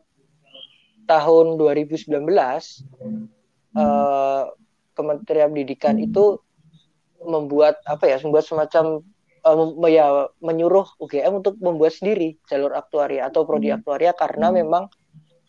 tahun 1.06 1.46
2019 1.62 2.10
eh, 2.10 4.44
Kementerian 4.98 5.50
Pendidikan 5.54 6.02
itu 6.02 6.42
membuat 7.22 7.86
apa 7.86 8.10
ya 8.10 8.18
membuat 8.22 8.46
semacam 8.48 9.02
uh, 9.44 9.90
ya 9.90 10.30
menyuruh 10.40 10.86
UGM 11.02 11.42
untuk 11.42 11.58
membuat 11.58 11.98
sendiri 11.98 12.38
jalur 12.46 12.78
aktuaria 12.78 13.28
atau 13.28 13.50
prodi 13.50 13.74
hmm. 13.74 13.82
aktuaria 13.82 14.14
karena 14.14 14.54
memang 14.54 14.86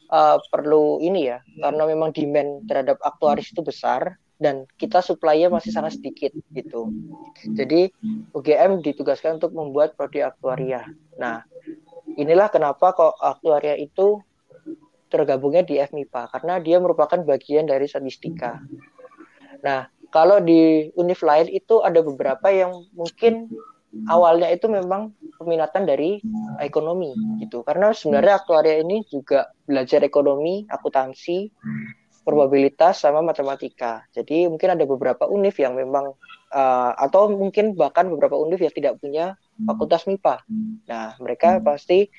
uh, 0.08 0.40
perlu 0.50 0.98
ini 1.04 1.28
ya 1.30 1.38
karena 1.62 1.84
memang 1.84 2.16
demand 2.16 2.64
terhadap 2.64 2.96
aktuaris 3.04 3.52
itu 3.52 3.60
besar 3.60 4.16
dan 4.36 4.68
kita 4.76 5.00
supply-nya 5.00 5.48
masih 5.48 5.72
sangat 5.72 5.96
sedikit 5.96 6.32
gitu. 6.52 6.92
Jadi 7.56 7.88
UGM 8.36 8.84
ditugaskan 8.84 9.40
untuk 9.40 9.56
membuat 9.56 9.96
prodi 9.96 10.20
aktuaria. 10.20 10.84
Nah, 11.16 11.40
inilah 12.20 12.52
kenapa 12.52 12.92
kok 12.92 13.16
aktuaria 13.16 13.80
itu 13.80 14.20
tergabungnya 15.08 15.64
di 15.64 15.80
FMIPA 15.80 16.22
karena 16.36 16.54
dia 16.60 16.76
merupakan 16.82 17.16
bagian 17.24 17.64
dari 17.64 17.88
statistika. 17.88 18.60
Nah, 19.64 19.88
kalau 20.12 20.42
di 20.42 20.92
univ 20.94 21.20
lain 21.24 21.48
itu 21.48 21.80
ada 21.80 22.04
beberapa 22.04 22.52
yang 22.52 22.84
mungkin 22.92 23.48
awalnya 24.10 24.52
itu 24.52 24.68
memang 24.68 25.16
peminatan 25.40 25.88
dari 25.88 26.20
ekonomi 26.60 27.16
gitu. 27.40 27.64
Karena 27.64 27.96
sebenarnya 27.96 28.44
aktuaria 28.44 28.84
ini 28.84 29.00
juga 29.08 29.48
belajar 29.64 30.04
ekonomi, 30.04 30.68
akuntansi, 30.68 31.48
probabilitas 32.26 32.98
sama 33.06 33.22
matematika. 33.22 34.02
Jadi 34.10 34.50
mungkin 34.50 34.74
ada 34.74 34.82
beberapa 34.82 35.30
univ 35.30 35.54
yang 35.62 35.78
memang 35.78 36.10
uh, 36.50 36.92
atau 36.98 37.30
mungkin 37.30 37.78
bahkan 37.78 38.10
beberapa 38.10 38.34
univ 38.34 38.58
yang 38.58 38.74
tidak 38.74 38.98
punya 38.98 39.38
fakultas 39.62 40.10
MIPA. 40.10 40.42
Nah, 40.90 41.14
mereka 41.22 41.62
pasti 41.62 42.10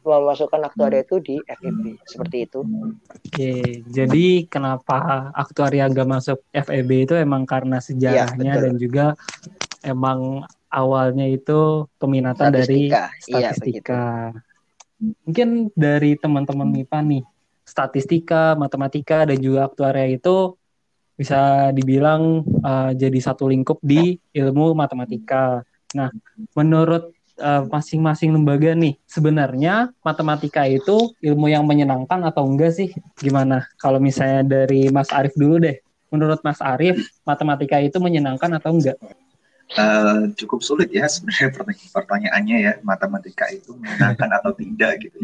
memasukkan 0.00 0.64
aktuaria 0.64 1.04
itu 1.04 1.20
di 1.20 1.36
FEB 1.44 2.00
seperti 2.08 2.48
itu. 2.48 2.64
Oke, 3.12 3.84
jadi 3.84 4.48
kenapa 4.48 5.28
aktuaria 5.36 5.84
nggak 5.92 6.08
masuk 6.08 6.40
FEB 6.56 7.04
itu 7.04 7.14
emang 7.20 7.44
karena 7.44 7.84
sejarahnya 7.84 8.52
ya, 8.56 8.62
dan 8.64 8.74
juga 8.80 9.12
emang 9.84 10.48
awalnya 10.72 11.28
itu 11.28 11.84
peminatan 12.00 12.48
statistika. 12.48 13.12
dari 13.12 13.20
statistika. 13.20 14.04
Ya, 14.32 14.40
Mungkin 15.00 15.72
dari 15.76 16.16
teman-teman 16.16 16.68
MIPA 16.72 16.98
nih, 17.04 17.24
statistika, 17.70 18.58
matematika 18.58 19.22
dan 19.30 19.38
juga 19.38 19.70
aktuaria 19.70 20.10
itu 20.10 20.58
bisa 21.14 21.70
dibilang 21.70 22.42
uh, 22.64 22.90
jadi 22.96 23.18
satu 23.20 23.46
lingkup 23.46 23.78
di 23.84 24.18
ilmu 24.34 24.74
matematika. 24.74 25.62
Nah, 25.94 26.10
menurut 26.56 27.12
masing 27.40 27.40
eh, 27.40 27.64
masing-masing 27.66 28.30
lembaga 28.36 28.70
nih, 28.76 28.94
sebenarnya 29.08 29.90
matematika 30.04 30.68
itu 30.68 31.12
ilmu 31.24 31.48
yang 31.48 31.64
menyenangkan 31.64 32.20
atau 32.28 32.44
enggak 32.46 32.76
sih? 32.76 32.92
Gimana? 33.16 33.64
Kalau 33.80 33.96
misalnya 33.98 34.44
dari 34.44 34.92
Mas 34.92 35.10
Arief 35.10 35.34
dulu 35.34 35.56
deh. 35.60 35.80
Menurut 36.12 36.42
Mas 36.42 36.60
Arief, 36.60 37.00
matematika 37.24 37.80
itu 37.80 37.96
menyenangkan 37.96 38.50
atau 38.60 38.76
enggak? 38.76 38.98
Uh, 39.70 40.26
cukup 40.34 40.66
sulit 40.66 40.90
ya 40.90 41.06
sebenarnya 41.06 41.54
pertanyaannya 41.94 42.56
ya 42.58 42.72
matematika 42.82 43.46
itu 43.54 43.78
menyenangkan 43.78 44.30
atau 44.42 44.50
tidak 44.50 44.98
gitu. 45.06 45.18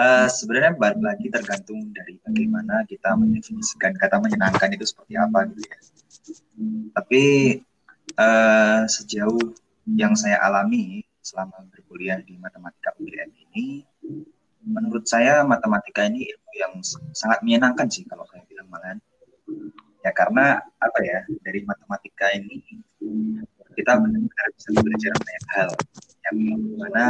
Uh, 0.00 0.24
sebenarnya 0.32 0.72
balik 0.80 1.04
lagi 1.04 1.28
tergantung 1.28 1.92
dari 1.92 2.16
bagaimana 2.24 2.88
kita 2.88 3.12
mendefinisikan 3.20 3.92
kata 4.00 4.16
menyenangkan 4.16 4.72
itu 4.72 4.88
seperti 4.88 5.20
apa 5.20 5.44
gitu 5.52 5.60
ya. 5.60 5.78
Tapi 6.96 7.24
uh, 8.16 8.88
sejauh 8.88 9.52
yang 9.92 10.16
saya 10.16 10.40
alami 10.40 11.04
selama 11.20 11.68
berkuliah 11.68 12.16
di 12.24 12.32
matematika 12.40 12.96
UGM 12.96 13.28
ini, 13.52 13.84
menurut 14.64 15.04
saya 15.04 15.44
matematika 15.44 16.08
ini 16.08 16.32
ilmu 16.32 16.52
yang 16.56 16.72
sangat 17.12 17.44
menyenangkan 17.44 17.92
sih 17.92 18.08
kalau 18.08 18.24
saya 18.32 18.40
bilang 18.48 18.72
malahan. 18.72 18.96
Ya 20.00 20.16
karena 20.16 20.64
apa 20.80 20.98
ya 21.04 21.28
dari 21.44 21.60
matematika 21.68 22.32
ini 22.32 22.64
kita 23.76 24.00
benar-benar 24.00 24.48
bisa 24.56 24.68
belajar 24.80 25.12
banyak 25.12 25.44
hal 25.52 25.70
yang 26.24 26.36
mana 26.80 27.04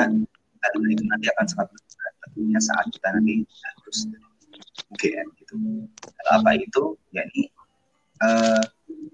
hal 0.59 0.73
itu 0.91 1.05
nanti 1.07 1.31
akan 1.31 1.47
sangat 1.47 1.71
tentunya 2.27 2.61
saat 2.63 2.87
kita 2.93 3.09
nanti 3.17 3.45
harus 3.47 3.99
UGM 4.95 5.27
gitu. 5.39 5.55
Apa 6.31 6.57
itu? 6.59 6.99
Ya 7.15 7.23
ini 7.31 7.51
uh, 8.23 8.63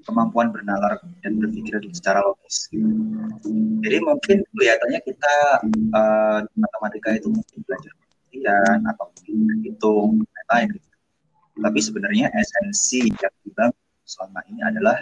kemampuan 0.06 0.54
bernalar 0.54 1.02
dan 1.22 1.38
berpikir 1.38 1.78
secara 1.92 2.22
logis. 2.22 2.70
Gitu. 2.70 2.86
Jadi 3.82 3.96
mungkin 4.02 4.38
kelihatannya 4.54 5.00
kita 5.02 5.34
uh, 5.94 6.40
matematika 6.54 7.14
itu 7.14 7.28
mungkin 7.30 7.58
belajar 7.66 7.92
pengertian 7.94 8.78
atau 8.90 9.04
mungkin 9.10 9.36
hitung 9.62 10.10
lain-lain. 10.22 10.68
Gitu. 10.78 10.88
Tapi 11.56 11.78
sebenarnya 11.80 12.26
esensi 12.36 13.08
yang 13.08 13.34
kita 13.44 13.72
selama 14.06 14.40
ini 14.52 14.60
adalah 14.62 14.96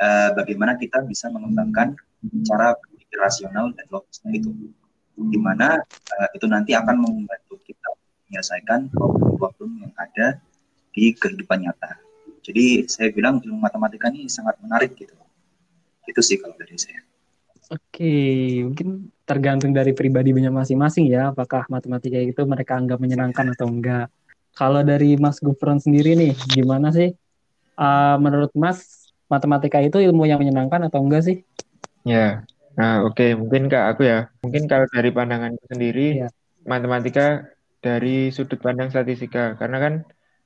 uh, 0.00 0.30
bagaimana 0.38 0.78
kita 0.78 1.02
bisa 1.04 1.28
mengembangkan 1.28 1.98
cara 2.46 2.78
berpikir 2.78 3.18
rasional 3.18 3.74
dan 3.74 3.86
logisnya 3.90 4.30
itu, 4.32 4.50
di 5.28 5.38
mana 5.38 5.78
uh, 5.82 6.28
itu 6.34 6.46
nanti 6.50 6.74
akan 6.74 6.96
membantu 6.98 7.58
kita 7.62 7.88
menyelesaikan 8.28 8.88
problem-problem 8.90 9.86
yang 9.86 9.94
ada 9.98 10.40
di 10.92 11.12
kehidupan 11.12 11.68
nyata. 11.68 12.00
Jadi 12.42 12.90
saya 12.90 13.14
bilang 13.14 13.38
ilmu 13.38 13.62
matematika 13.62 14.10
ini 14.10 14.26
sangat 14.26 14.58
menarik 14.58 14.98
gitu. 14.98 15.14
Itu 16.08 16.20
sih 16.20 16.42
kalau 16.42 16.58
dari 16.58 16.74
saya. 16.74 17.00
Oke, 17.72 18.12
mungkin 18.68 19.08
tergantung 19.24 19.72
dari 19.72 19.96
pribadi 19.96 20.34
masing-masing 20.34 21.08
ya, 21.08 21.32
apakah 21.32 21.64
matematika 21.72 22.20
itu 22.20 22.42
mereka 22.44 22.76
anggap 22.76 23.00
menyenangkan 23.00 23.54
atau 23.56 23.70
enggak. 23.70 24.12
Kalau 24.52 24.84
dari 24.84 25.16
Mas 25.16 25.40
Gufron 25.40 25.80
sendiri 25.80 26.12
nih, 26.12 26.36
gimana 26.52 26.92
sih? 26.92 27.16
Uh, 27.78 28.20
menurut 28.20 28.52
Mas, 28.52 29.08
matematika 29.24 29.80
itu 29.80 29.96
ilmu 29.96 30.28
yang 30.28 30.36
menyenangkan 30.36 30.84
atau 30.84 31.00
enggak 31.00 31.24
sih? 31.24 31.36
Ya, 32.04 32.44
nah 32.78 33.04
oke, 33.04 33.14
okay. 33.16 33.30
mungkin 33.36 33.68
kak 33.72 33.96
aku 33.96 34.02
ya. 34.08 34.32
Mungkin 34.44 34.64
kalau 34.70 34.86
dari 34.88 35.10
pandangan 35.12 35.52
sendiri, 35.68 36.24
ya. 36.24 36.28
matematika 36.64 37.46
dari 37.82 38.30
sudut 38.30 38.60
pandang 38.62 38.88
statistika, 38.88 39.58
karena 39.60 39.78
kan 39.82 39.94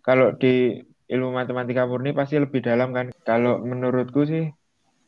kalau 0.02 0.32
di 0.34 0.80
ilmu 1.06 1.30
matematika 1.34 1.86
murni 1.86 2.10
pasti 2.10 2.38
lebih 2.38 2.62
dalam 2.62 2.90
kan. 2.90 3.14
Kalau 3.22 3.62
menurutku 3.62 4.26
sih 4.26 4.50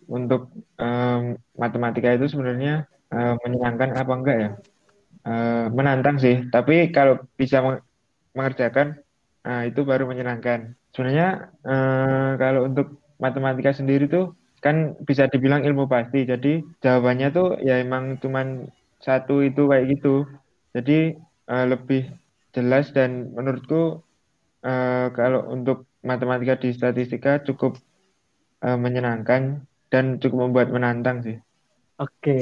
untuk 0.09 0.51
um, 0.79 1.37
matematika 1.59 2.15
itu 2.15 2.31
sebenarnya 2.31 2.87
uh, 3.11 3.35
menyenangkan 3.43 3.99
apa 3.99 4.13
enggak 4.15 4.37
ya? 4.39 4.51
Uh, 5.29 5.67
menantang 5.75 6.17
sih, 6.17 6.47
tapi 6.49 6.89
kalau 6.95 7.21
bisa 7.37 7.61
mengerjakan, 8.33 8.97
nah 9.45 9.67
itu 9.67 9.85
baru 9.85 10.09
menyenangkan. 10.09 10.73
Sebenarnya 10.95 11.53
uh, 11.67 12.39
kalau 12.41 12.65
untuk 12.65 13.03
matematika 13.21 13.75
sendiri 13.75 14.09
tuh 14.09 14.33
kan 14.59 14.99
bisa 15.07 15.31
dibilang 15.31 15.63
ilmu 15.63 15.87
pasti. 15.87 16.27
Jadi 16.27 16.63
jawabannya 16.83 17.29
tuh 17.31 17.49
ya 17.63 17.79
emang 17.79 18.19
cuman 18.19 18.69
satu 18.99 19.43
itu 19.43 19.71
kayak 19.71 19.99
gitu. 19.99 20.27
Jadi 20.75 21.17
uh, 21.49 21.67
lebih 21.67 22.11
jelas 22.53 22.91
dan 22.91 23.33
menurutku 23.33 24.03
uh, 24.67 25.07
kalau 25.15 25.47
untuk 25.53 25.87
matematika 26.03 26.59
di 26.59 26.75
statistika 26.75 27.43
cukup 27.43 27.79
uh, 28.63 28.79
menyenangkan 28.79 29.63
dan 29.89 30.19
cukup 30.21 30.49
membuat 30.51 30.69
menantang 30.71 31.25
sih. 31.25 31.37
Oke. 31.99 32.39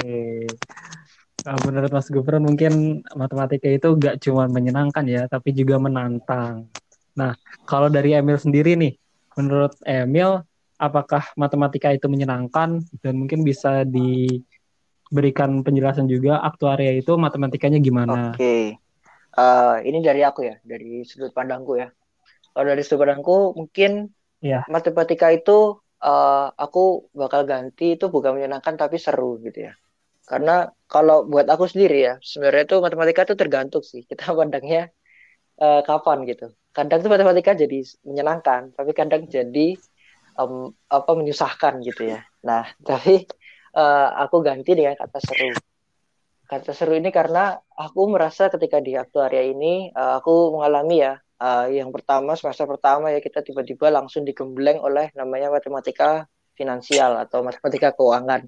Nah, 1.47 1.55
menurut 1.63 1.89
Mas 1.89 2.11
Gufron 2.11 2.43
mungkin 2.43 3.01
matematika 3.15 3.71
itu 3.71 3.95
gak 3.95 4.19
cuma 4.19 4.51
menyenangkan 4.51 5.07
ya, 5.07 5.25
tapi 5.31 5.55
juga 5.55 5.79
menantang. 5.79 6.67
Nah, 7.15 7.33
kalau 7.63 7.87
dari 7.87 8.13
Emil 8.13 8.35
sendiri 8.37 8.75
nih, 8.75 8.93
menurut 9.39 9.73
Emil, 9.87 10.43
apakah 10.77 11.33
matematika 11.33 11.89
itu 11.89 12.05
menyenangkan 12.05 12.81
dan 13.01 13.13
mungkin 13.17 13.41
bisa 13.41 13.83
diberikan 13.83 15.65
penjelasan 15.65 16.05
juga 16.05 16.41
aktuaria 16.45 16.93
itu 16.93 17.17
matematikanya 17.17 17.81
gimana? 17.81 18.33
Oke, 18.33 18.77
uh, 19.37 19.77
ini 19.81 19.99
dari 20.05 20.21
aku 20.21 20.45
ya, 20.45 20.55
dari 20.61 21.01
sudut 21.03 21.33
pandangku 21.33 21.81
ya. 21.81 21.89
Kalau 22.53 22.65
dari 22.65 22.81
sudut 22.85 23.05
pandangku 23.05 23.57
mungkin 23.57 24.09
ya. 24.41 24.63
matematika 24.69 25.33
itu 25.33 25.81
uh, 26.01 26.47
aku 26.53 27.09
bakal 27.13 27.43
ganti 27.49 27.97
itu 27.97 28.09
bukan 28.09 28.37
menyenangkan 28.37 28.77
tapi 28.77 29.01
seru 29.01 29.41
gitu 29.41 29.69
ya. 29.69 29.73
Karena 30.27 30.67
kalau 30.91 31.23
buat 31.23 31.47
aku 31.47 31.71
sendiri 31.71 32.03
ya, 32.03 32.13
sebenarnya 32.19 32.67
itu 32.67 32.75
matematika 32.83 33.23
itu 33.23 33.35
tergantung 33.39 33.83
sih. 33.83 34.03
Kita 34.03 34.33
pandangnya 34.37 34.91
uh, 35.61 35.81
kapan 35.81 36.27
gitu. 36.27 36.53
Kadang 36.75 37.01
tuh 37.01 37.09
matematika 37.09 37.57
jadi 37.57 37.81
menyenangkan, 38.05 38.75
tapi 38.77 38.93
kadang 38.93 39.25
jadi 39.25 39.73
um, 40.37 40.71
apa 40.87 41.11
menyusahkan 41.17 41.81
gitu 41.81 42.13
ya. 42.13 42.21
Nah, 42.45 42.69
tapi 42.89 43.25
uh, 43.73 44.09
aku 44.21 44.45
ganti 44.45 44.77
dengan 44.77 44.93
kata 44.95 45.17
seru. 45.19 45.51
Kata 46.47 46.71
seru 46.71 46.95
ini 46.95 47.11
karena 47.11 47.59
aku 47.75 48.07
merasa 48.07 48.47
ketika 48.47 48.79
di 48.79 48.95
aktuaria 48.95 49.43
ini 49.43 49.91
uh, 49.91 50.23
aku 50.23 50.55
mengalami 50.55 51.03
ya 51.03 51.19
uh, 51.43 51.67
yang 51.67 51.91
pertama 51.91 52.39
semester 52.39 52.63
pertama 52.69 53.11
ya 53.11 53.19
kita 53.19 53.43
tiba-tiba 53.43 53.91
langsung 53.91 54.23
digembleng 54.23 54.79
oleh 54.79 55.11
namanya 55.17 55.51
matematika 55.51 56.23
finansial 56.55 57.19
atau 57.19 57.43
matematika 57.43 57.91
keuangan. 57.93 58.47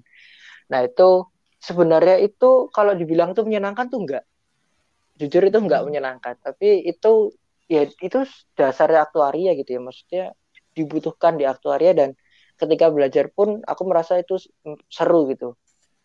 Nah 0.72 0.80
itu 0.80 1.28
sebenarnya 1.60 2.18
itu 2.24 2.72
kalau 2.72 2.96
dibilang 2.96 3.36
tuh 3.36 3.44
menyenangkan 3.44 3.92
tuh 3.92 4.00
enggak. 4.00 4.24
Jujur 5.20 5.44
itu 5.44 5.58
enggak 5.60 5.84
menyenangkan, 5.84 6.40
tapi 6.40 6.80
itu 6.88 7.36
ya 7.70 7.84
itu 7.86 8.24
dasarnya 8.56 9.06
aktuaria 9.06 9.52
gitu 9.54 9.78
ya 9.78 9.80
maksudnya 9.84 10.24
dibutuhkan 10.76 11.36
di 11.40 11.44
aktuaria 11.44 11.92
dan 11.96 12.10
ketika 12.60 12.92
belajar 12.92 13.32
pun 13.32 13.64
aku 13.64 13.82
merasa 13.88 14.20
itu 14.20 14.36
seru 14.92 15.26
gitu. 15.32 15.56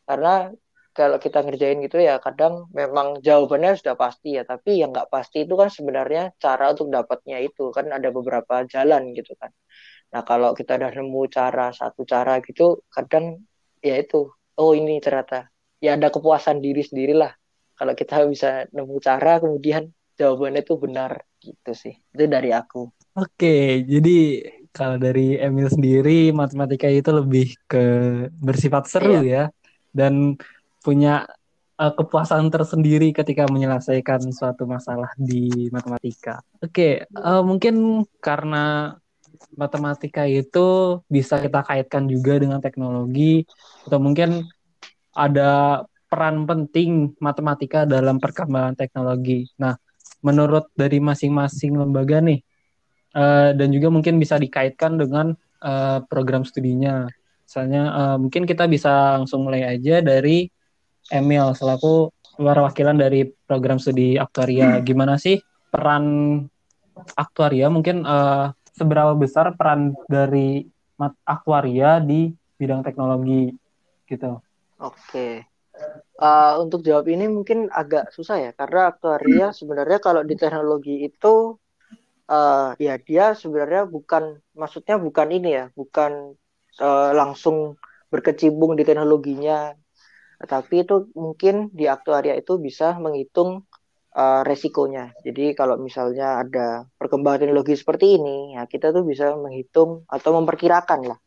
Karena 0.07 0.49
kalau 0.95 1.19
kita 1.19 1.43
ngerjain 1.43 1.83
gitu 1.83 1.99
ya 1.99 2.23
kadang 2.23 2.71
memang 2.71 3.19
jawabannya 3.19 3.75
sudah 3.75 3.99
pasti 3.99 4.39
ya 4.39 4.47
tapi 4.47 4.79
yang 4.79 4.95
nggak 4.95 5.11
pasti 5.11 5.43
itu 5.43 5.59
kan 5.59 5.67
sebenarnya 5.67 6.31
cara 6.39 6.71
untuk 6.71 6.87
dapatnya 6.87 7.43
itu 7.43 7.67
kan 7.75 7.91
ada 7.91 8.09
beberapa 8.15 8.63
jalan 8.63 9.11
gitu 9.11 9.35
kan. 9.35 9.51
Nah 10.15 10.23
kalau 10.23 10.55
kita 10.55 10.79
udah 10.79 10.91
nemu 10.95 11.21
cara 11.27 11.75
satu 11.75 12.07
cara 12.07 12.39
gitu 12.39 12.79
kadang 12.87 13.43
ya 13.83 13.99
itu 13.99 14.31
oh 14.55 14.71
ini 14.71 15.03
ternyata 15.03 15.51
ya 15.83 15.99
ada 15.99 16.07
kepuasan 16.07 16.63
diri 16.63 16.79
sendirilah. 16.79 17.35
Kalau 17.75 17.91
kita 17.91 18.23
bisa 18.31 18.63
nemu 18.71 18.95
cara 19.03 19.43
kemudian 19.43 19.91
jawabannya 20.15 20.63
itu 20.63 20.73
benar 20.79 21.11
gitu 21.43 21.71
sih. 21.75 21.99
Itu 22.15 22.23
dari 22.31 22.55
aku 22.55 22.87
oke 23.15 23.55
jadi 23.87 24.17
kalau 24.75 24.99
dari 24.99 25.39
Emil 25.39 25.71
sendiri 25.71 26.35
matematika 26.35 26.91
itu 26.91 27.07
lebih 27.15 27.55
ke 27.63 27.83
bersifat 28.43 28.91
seru 28.91 29.23
iya. 29.23 29.23
ya 29.23 29.43
dan 29.95 30.35
punya 30.83 31.23
uh, 31.79 31.93
kepuasan 31.95 32.51
tersendiri 32.51 33.15
ketika 33.15 33.47
menyelesaikan 33.47 34.27
suatu 34.35 34.67
masalah 34.67 35.11
di 35.15 35.71
matematika. 35.71 36.43
Oke, 36.59 37.07
uh, 37.15 37.43
mungkin 37.43 38.03
karena 38.19 38.95
matematika 39.55 40.27
itu 40.27 40.99
bisa 41.07 41.39
kita 41.39 41.63
kaitkan 41.63 42.11
juga 42.11 42.35
dengan 42.39 42.59
teknologi 42.59 43.47
atau 43.87 43.99
mungkin 44.03 44.43
ada 45.15 45.83
peran 46.11 46.43
penting 46.43 47.15
matematika 47.23 47.87
dalam 47.87 48.19
perkembangan 48.19 48.75
teknologi. 48.75 49.47
Nah, 49.59 49.75
menurut 50.23 50.71
dari 50.75 50.99
masing-masing 50.99 51.75
lembaga 51.75 52.19
nih, 52.19 52.39
uh, 53.15 53.49
dan 53.55 53.71
juga 53.71 53.87
mungkin 53.89 54.19
bisa 54.19 54.35
dikaitkan 54.35 54.99
dengan 54.99 55.33
uh, 55.63 56.03
program 56.05 56.43
studinya. 56.43 57.07
Misalnya, 57.45 57.83
uh, 57.95 58.17
mungkin 58.19 58.43
kita 58.43 58.67
bisa 58.67 59.17
langsung 59.17 59.47
mulai 59.47 59.63
aja 59.63 60.03
dari 60.03 60.51
Emil 61.13 61.53
selaku 61.53 62.09
perwakilan 62.35 62.97
dari 62.97 63.29
program 63.45 63.77
studi 63.79 64.17
aktuaria. 64.19 64.77
Hmm. 64.77 64.83
Gimana 64.83 65.15
sih 65.15 65.39
peran 65.69 66.05
aktuaria? 67.15 67.69
Mungkin 67.69 68.03
uh, 68.03 68.51
seberapa 68.75 69.15
besar 69.15 69.55
peran 69.55 69.95
dari 70.09 70.65
aktuaria 71.23 72.01
di 72.01 72.33
bidang 72.57 72.81
teknologi 72.81 73.53
gitu? 74.09 74.41
Oke. 74.81 75.45
Uh, 76.15 76.63
untuk 76.63 76.87
jawab 76.87 77.11
ini 77.11 77.27
mungkin 77.27 77.67
agak 77.67 78.15
susah 78.15 78.39
ya 78.39 78.51
karena 78.55 78.95
aktuaria 78.95 79.51
sebenarnya 79.51 79.99
kalau 79.99 80.23
di 80.23 80.39
teknologi 80.39 81.03
itu 81.03 81.59
uh, 82.29 82.73
ya 82.77 82.95
dia 83.01 83.33
sebenarnya 83.33 83.85
bukan 83.89 84.39
maksudnya 84.55 84.95
bukan 85.01 85.27
ini 85.31 85.49
ya 85.59 85.65
bukan 85.73 86.35
uh, 86.81 87.09
langsung 87.13 87.77
berkecimpung 88.13 88.77
di 88.77 88.83
teknologinya 88.87 89.73
tapi 90.35 90.83
itu 90.83 91.09
mungkin 91.15 91.71
di 91.71 91.87
aktuaria 91.87 92.35
itu 92.35 92.59
bisa 92.59 92.99
menghitung 92.99 93.63
uh, 94.13 94.41
resikonya. 94.43 95.15
Jadi 95.23 95.55
kalau 95.55 95.79
misalnya 95.79 96.43
ada 96.43 96.83
perkembangan 96.99 97.47
teknologi 97.47 97.73
seperti 97.79 98.19
ini, 98.19 98.59
ya 98.59 98.67
kita 98.67 98.91
tuh 98.91 99.07
bisa 99.07 99.31
menghitung 99.39 100.03
atau 100.11 100.35
memperkirakan 100.35 101.01
lah 101.07 101.19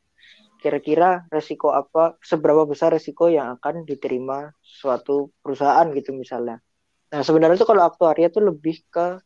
kira-kira 0.59 1.25
resiko 1.31 1.71
apa, 1.71 2.19
seberapa 2.19 2.67
besar 2.67 2.91
resiko 2.91 3.31
yang 3.31 3.57
akan 3.59 3.87
diterima 3.87 4.51
suatu 4.59 5.31
perusahaan 5.39 5.87
gitu 5.95 6.11
misalnya. 6.13 6.59
Nah 7.15 7.23
sebenarnya 7.23 7.57
itu 7.63 7.69
kalau 7.69 7.87
aktuaria 7.87 8.29
itu 8.29 8.43
lebih 8.43 8.83
ke 8.91 9.23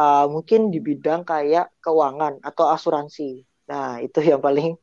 uh, 0.00 0.26
mungkin 0.32 0.72
di 0.72 0.80
bidang 0.80 1.28
kayak 1.28 1.76
keuangan 1.84 2.40
atau 2.40 2.72
asuransi. 2.72 3.44
Nah 3.68 4.00
itu 4.00 4.24
yang 4.30 4.40
paling 4.40 4.74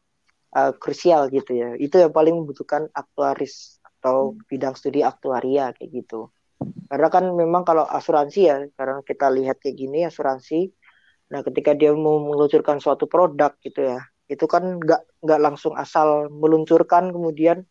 uh, 0.54 0.72
krusial 0.78 1.34
gitu 1.34 1.58
ya. 1.58 1.74
Itu 1.82 1.98
yang 1.98 2.14
paling 2.14 2.38
membutuhkan 2.38 2.88
aktuaris 2.94 3.82
atau 3.82 4.38
bidang 4.46 4.78
studi 4.78 5.02
aktuaria 5.02 5.74
kayak 5.74 5.90
gitu. 6.06 6.30
Karena 6.88 7.08
kan 7.12 7.26
memang 7.36 7.68
kalau 7.68 7.84
asuransi 7.86 8.40
ya, 8.50 8.58
karena 8.74 9.04
kita 9.04 9.28
lihat 9.30 9.62
kayak 9.62 9.78
gini 9.78 10.08
asuransi, 10.08 10.72
nah 11.30 11.44
ketika 11.46 11.76
dia 11.78 11.94
mau 11.94 12.18
meluncurkan 12.18 12.80
suatu 12.82 13.06
produk 13.06 13.54
gitu 13.62 13.94
ya, 13.94 14.00
itu 14.32 14.46
kan 14.50 14.80
nggak 14.82 15.22
nggak 15.22 15.40
langsung 15.44 15.76
asal 15.78 16.32
meluncurkan 16.32 17.12
kemudian 17.14 17.68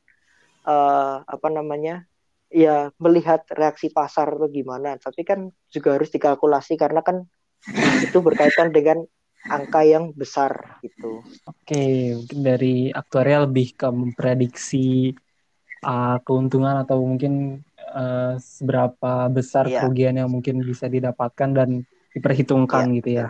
uh, 0.69 1.25
apa 1.25 1.49
namanya 1.51 2.07
ya 2.53 2.95
melihat 3.03 3.43
reaksi 3.51 3.91
pasar 3.91 4.39
atau 4.39 4.47
gimana, 4.53 5.01
tapi 5.03 5.27
kan 5.27 5.51
juga 5.73 5.99
harus 5.99 6.13
dikalkulasi 6.15 6.79
karena 6.79 7.03
kan 7.03 7.27
itu 8.03 8.19
berkaitan 8.23 8.71
dengan 8.71 9.03
angka 9.47 9.87
yang 9.87 10.11
besar 10.15 10.79
gitu. 10.83 11.23
Oke, 11.47 12.15
mungkin 12.19 12.41
dari 12.43 12.75
aktuarial 12.91 13.47
lebih 13.47 13.79
ke 13.79 13.89
memprediksi 13.91 15.15
uh, 15.87 16.19
keuntungan 16.27 16.83
atau 16.83 17.03
mungkin 17.03 17.63
uh, 17.95 18.35
seberapa 18.43 19.31
besar 19.31 19.71
Iya. 19.71 19.87
kerugian 19.87 20.19
yang 20.19 20.31
mungkin 20.31 20.63
bisa 20.67 20.91
didapatkan 20.91 21.51
dan 21.55 21.87
diperhitungkan 22.11 22.91
Iya, 22.91 22.97
gitu 22.99 23.11
ya. 23.23 23.27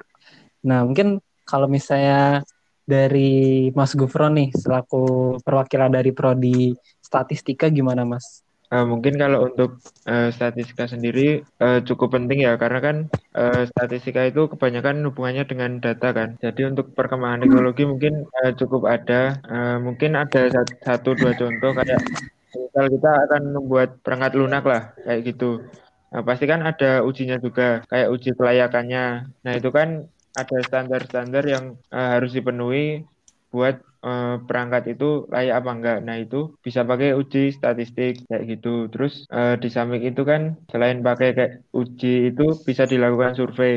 Nah, 0.64 0.86
mungkin 0.88 1.20
kalau 1.44 1.68
misalnya 1.68 2.42
dari 2.86 3.68
Mas 3.74 3.98
Gufron 3.98 4.38
nih 4.38 4.54
selaku 4.54 5.36
perwakilan 5.42 5.90
dari 5.90 6.14
prodi 6.14 6.70
statistika 7.02 7.66
gimana 7.66 8.06
Mas? 8.06 8.45
Eh, 8.74 8.84
mungkin 8.92 9.14
kalau 9.22 9.38
untuk 9.48 9.70
eh, 10.10 10.28
statistika 10.36 10.84
sendiri 10.92 11.20
eh, 11.62 11.78
cukup 11.88 12.08
penting 12.16 12.38
ya 12.46 12.52
karena 12.62 12.78
kan 12.86 12.96
eh, 13.38 13.56
statistika 13.70 14.20
itu 14.30 14.40
kebanyakan 14.52 14.96
hubungannya 15.06 15.44
dengan 15.50 15.70
data 15.84 16.06
kan. 16.18 16.28
Jadi 16.44 16.60
untuk 16.70 16.86
perkembangan 16.98 17.40
teknologi 17.42 17.82
mungkin 17.92 18.12
eh, 18.42 18.50
cukup 18.60 18.82
ada 18.94 19.14
eh, 19.52 19.76
mungkin 19.86 20.10
ada 20.22 20.40
sat- 20.54 20.78
satu 20.86 21.10
dua 21.20 21.32
contoh 21.40 21.70
kayak 21.78 22.00
misal 22.56 22.86
kita 22.94 23.10
akan 23.24 23.42
membuat 23.56 23.88
perangkat 24.04 24.32
lunak 24.40 24.62
lah 24.70 24.82
kayak 25.04 25.20
gitu. 25.28 25.44
Nah, 26.12 26.22
pasti 26.28 26.44
kan 26.52 26.60
ada 26.70 27.02
ujinya 27.08 27.36
juga 27.46 27.82
kayak 27.90 28.08
uji 28.14 28.30
kelayakannya. 28.38 29.04
Nah, 29.44 29.52
itu 29.58 29.68
kan 29.78 29.88
ada 30.40 30.56
standar-standar 30.68 31.42
yang 31.54 31.64
eh, 31.94 32.08
harus 32.14 32.30
dipenuhi 32.36 33.04
buat 33.52 33.74
eh, 34.06 34.34
perangkat 34.46 34.82
itu 34.92 35.04
layak 35.34 35.54
apa 35.60 35.70
enggak. 35.76 35.96
Nah, 36.06 36.16
itu 36.24 36.36
bisa 36.66 36.80
pakai 36.90 37.08
uji 37.20 37.38
statistik 37.58 38.12
kayak 38.28 38.44
gitu. 38.52 38.68
Terus 38.92 39.12
eh, 39.36 39.54
di 39.62 39.68
samping 39.76 40.02
itu 40.10 40.22
kan 40.30 40.42
selain 40.72 40.98
pakai 41.08 41.28
kayak 41.36 41.52
uji 41.80 42.08
itu 42.30 42.42
bisa 42.68 42.84
dilakukan 42.92 43.32
survei. 43.38 43.74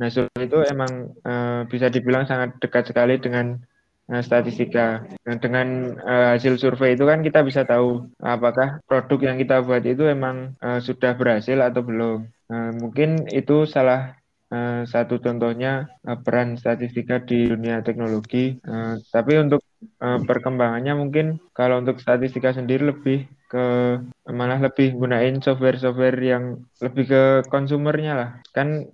Nah, 0.00 0.08
survei 0.14 0.44
itu 0.48 0.58
emang 0.72 0.92
eh, 1.28 1.60
bisa 1.72 1.86
dibilang 1.94 2.24
sangat 2.30 2.50
dekat 2.62 2.84
sekali 2.90 3.14
dengan 3.24 3.46
eh, 4.12 4.22
statistika. 4.28 5.02
Nah, 5.26 5.36
dengan 5.44 5.66
eh, 6.10 6.26
hasil 6.36 6.54
survei 6.62 6.94
itu 6.96 7.04
kan 7.10 7.20
kita 7.26 7.40
bisa 7.48 7.62
tahu 7.64 7.88
apakah 8.20 8.68
produk 8.88 9.18
yang 9.32 9.36
kita 9.42 9.54
buat 9.66 9.82
itu 9.88 10.02
emang 10.16 10.36
eh, 10.64 10.80
sudah 10.84 11.12
berhasil 11.20 11.58
atau 11.68 11.82
belum. 11.88 12.18
Nah, 12.50 12.66
mungkin 12.82 13.08
itu 13.32 13.64
salah 13.74 14.00
satu 14.86 15.18
contohnya 15.18 15.90
eh, 16.06 16.18
peran 16.22 16.54
statistika 16.54 17.18
di 17.22 17.50
dunia 17.50 17.82
teknologi. 17.82 18.54
Eh, 18.56 18.94
tapi 19.10 19.32
untuk 19.42 19.60
eh, 19.98 20.20
perkembangannya 20.22 20.94
mungkin 20.94 21.26
kalau 21.50 21.82
untuk 21.82 21.98
statistika 21.98 22.54
sendiri 22.54 22.94
lebih 22.94 23.26
ke 23.46 23.66
malah 24.30 24.58
lebih 24.58 24.94
gunain 24.98 25.38
software-software 25.38 26.18
yang 26.22 26.44
lebih 26.82 27.04
ke 27.10 27.22
konsumernya 27.50 28.12
lah. 28.14 28.30
Kan 28.54 28.86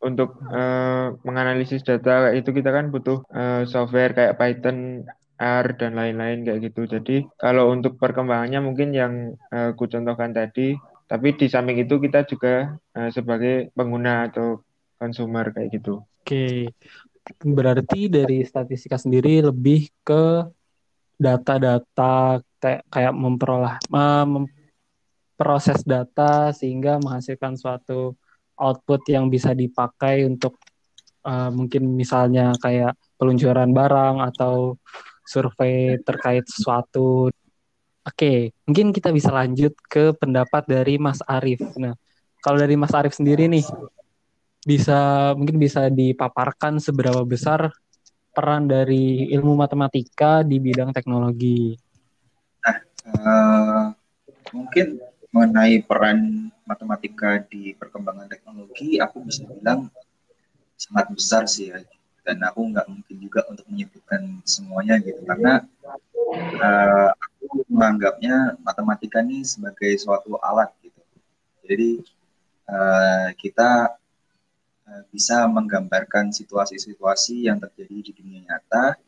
untuk 0.00 0.40
eh, 0.52 1.06
menganalisis 1.24 1.84
data 1.84 2.32
itu 2.32 2.52
kita 2.52 2.72
kan 2.72 2.88
butuh 2.88 3.24
eh, 3.32 3.62
software 3.68 4.16
kayak 4.16 4.36
Python, 4.40 5.04
R 5.40 5.66
dan 5.76 5.92
lain-lain 6.00 6.48
kayak 6.48 6.60
gitu. 6.72 6.88
Jadi 6.88 7.16
kalau 7.36 7.68
untuk 7.72 8.00
perkembangannya 8.00 8.60
mungkin 8.64 8.96
yang 8.96 9.36
eh, 9.52 9.76
ku 9.76 9.84
contohkan 9.84 10.32
tadi, 10.32 10.76
tapi 11.04 11.36
di 11.36 11.46
samping 11.52 11.76
itu 11.84 12.00
kita 12.00 12.24
juga 12.24 12.72
eh, 12.96 13.10
sebagai 13.12 13.68
pengguna 13.76 14.32
atau 14.32 14.63
konsumer 14.98 15.50
kayak 15.50 15.80
gitu. 15.80 16.02
Oke, 16.24 16.72
berarti 17.40 18.08
dari 18.08 18.44
statistika 18.44 18.96
sendiri 19.00 19.44
lebih 19.44 19.88
ke 20.04 20.44
data-data 21.16 22.40
kayak 22.88 23.14
memperoleh 23.14 23.76
eh, 23.76 24.26
memproses 24.26 25.80
data 25.84 26.50
sehingga 26.50 26.98
menghasilkan 27.00 27.54
suatu 27.54 28.16
output 28.56 29.02
yang 29.10 29.28
bisa 29.28 29.52
dipakai 29.52 30.24
untuk 30.26 30.56
eh, 31.24 31.50
mungkin 31.52 31.92
misalnya 31.94 32.56
kayak 32.60 32.96
peluncuran 33.16 33.70
barang 33.72 34.20
atau 34.34 34.76
survei 35.24 35.96
terkait 36.04 36.44
sesuatu. 36.44 37.32
Oke, 38.04 38.52
mungkin 38.68 38.92
kita 38.92 39.08
bisa 39.08 39.32
lanjut 39.32 39.72
ke 39.88 40.12
pendapat 40.20 40.68
dari 40.68 41.00
Mas 41.00 41.24
Arief. 41.24 41.64
Nah, 41.80 41.96
kalau 42.44 42.60
dari 42.60 42.76
Mas 42.76 42.92
Arief 42.92 43.16
sendiri 43.16 43.48
nih, 43.48 43.64
bisa 44.64 45.32
mungkin 45.36 45.60
bisa 45.60 45.92
dipaparkan 45.92 46.80
seberapa 46.80 47.20
besar 47.22 47.68
peran 48.34 48.66
dari 48.66 49.30
ilmu 49.30 49.54
matematika 49.54 50.42
di 50.42 50.58
bidang 50.58 50.90
teknologi. 50.90 51.76
Eh, 53.04 53.84
mungkin 54.50 54.96
mengenai 55.28 55.84
peran 55.84 56.48
matematika 56.64 57.44
di 57.44 57.76
perkembangan 57.76 58.26
teknologi, 58.26 58.96
aku 58.96 59.20
bisa 59.22 59.44
bilang 59.44 59.92
sangat 60.80 61.06
besar 61.12 61.44
sih 61.44 61.70
ya. 61.70 61.78
Dan 62.24 62.40
aku 62.40 62.72
nggak 62.72 62.88
mungkin 62.88 63.16
juga 63.20 63.44
untuk 63.52 63.68
menyebutkan 63.68 64.40
semuanya 64.48 64.96
gitu, 65.04 65.20
karena 65.28 65.60
eh, 66.56 67.10
aku 67.12 67.68
menganggapnya 67.68 68.56
matematika 68.64 69.20
ini 69.20 69.44
sebagai 69.44 69.92
suatu 70.00 70.40
alat 70.40 70.72
gitu. 70.80 71.00
Jadi 71.68 71.90
eh, 72.72 73.28
kita 73.36 73.92
bisa 75.08 75.48
menggambarkan 75.48 76.28
situasi-situasi 76.28 77.48
yang 77.48 77.56
terjadi 77.56 78.10
di 78.10 78.12
dunia 78.12 78.40
nyata 78.44 79.00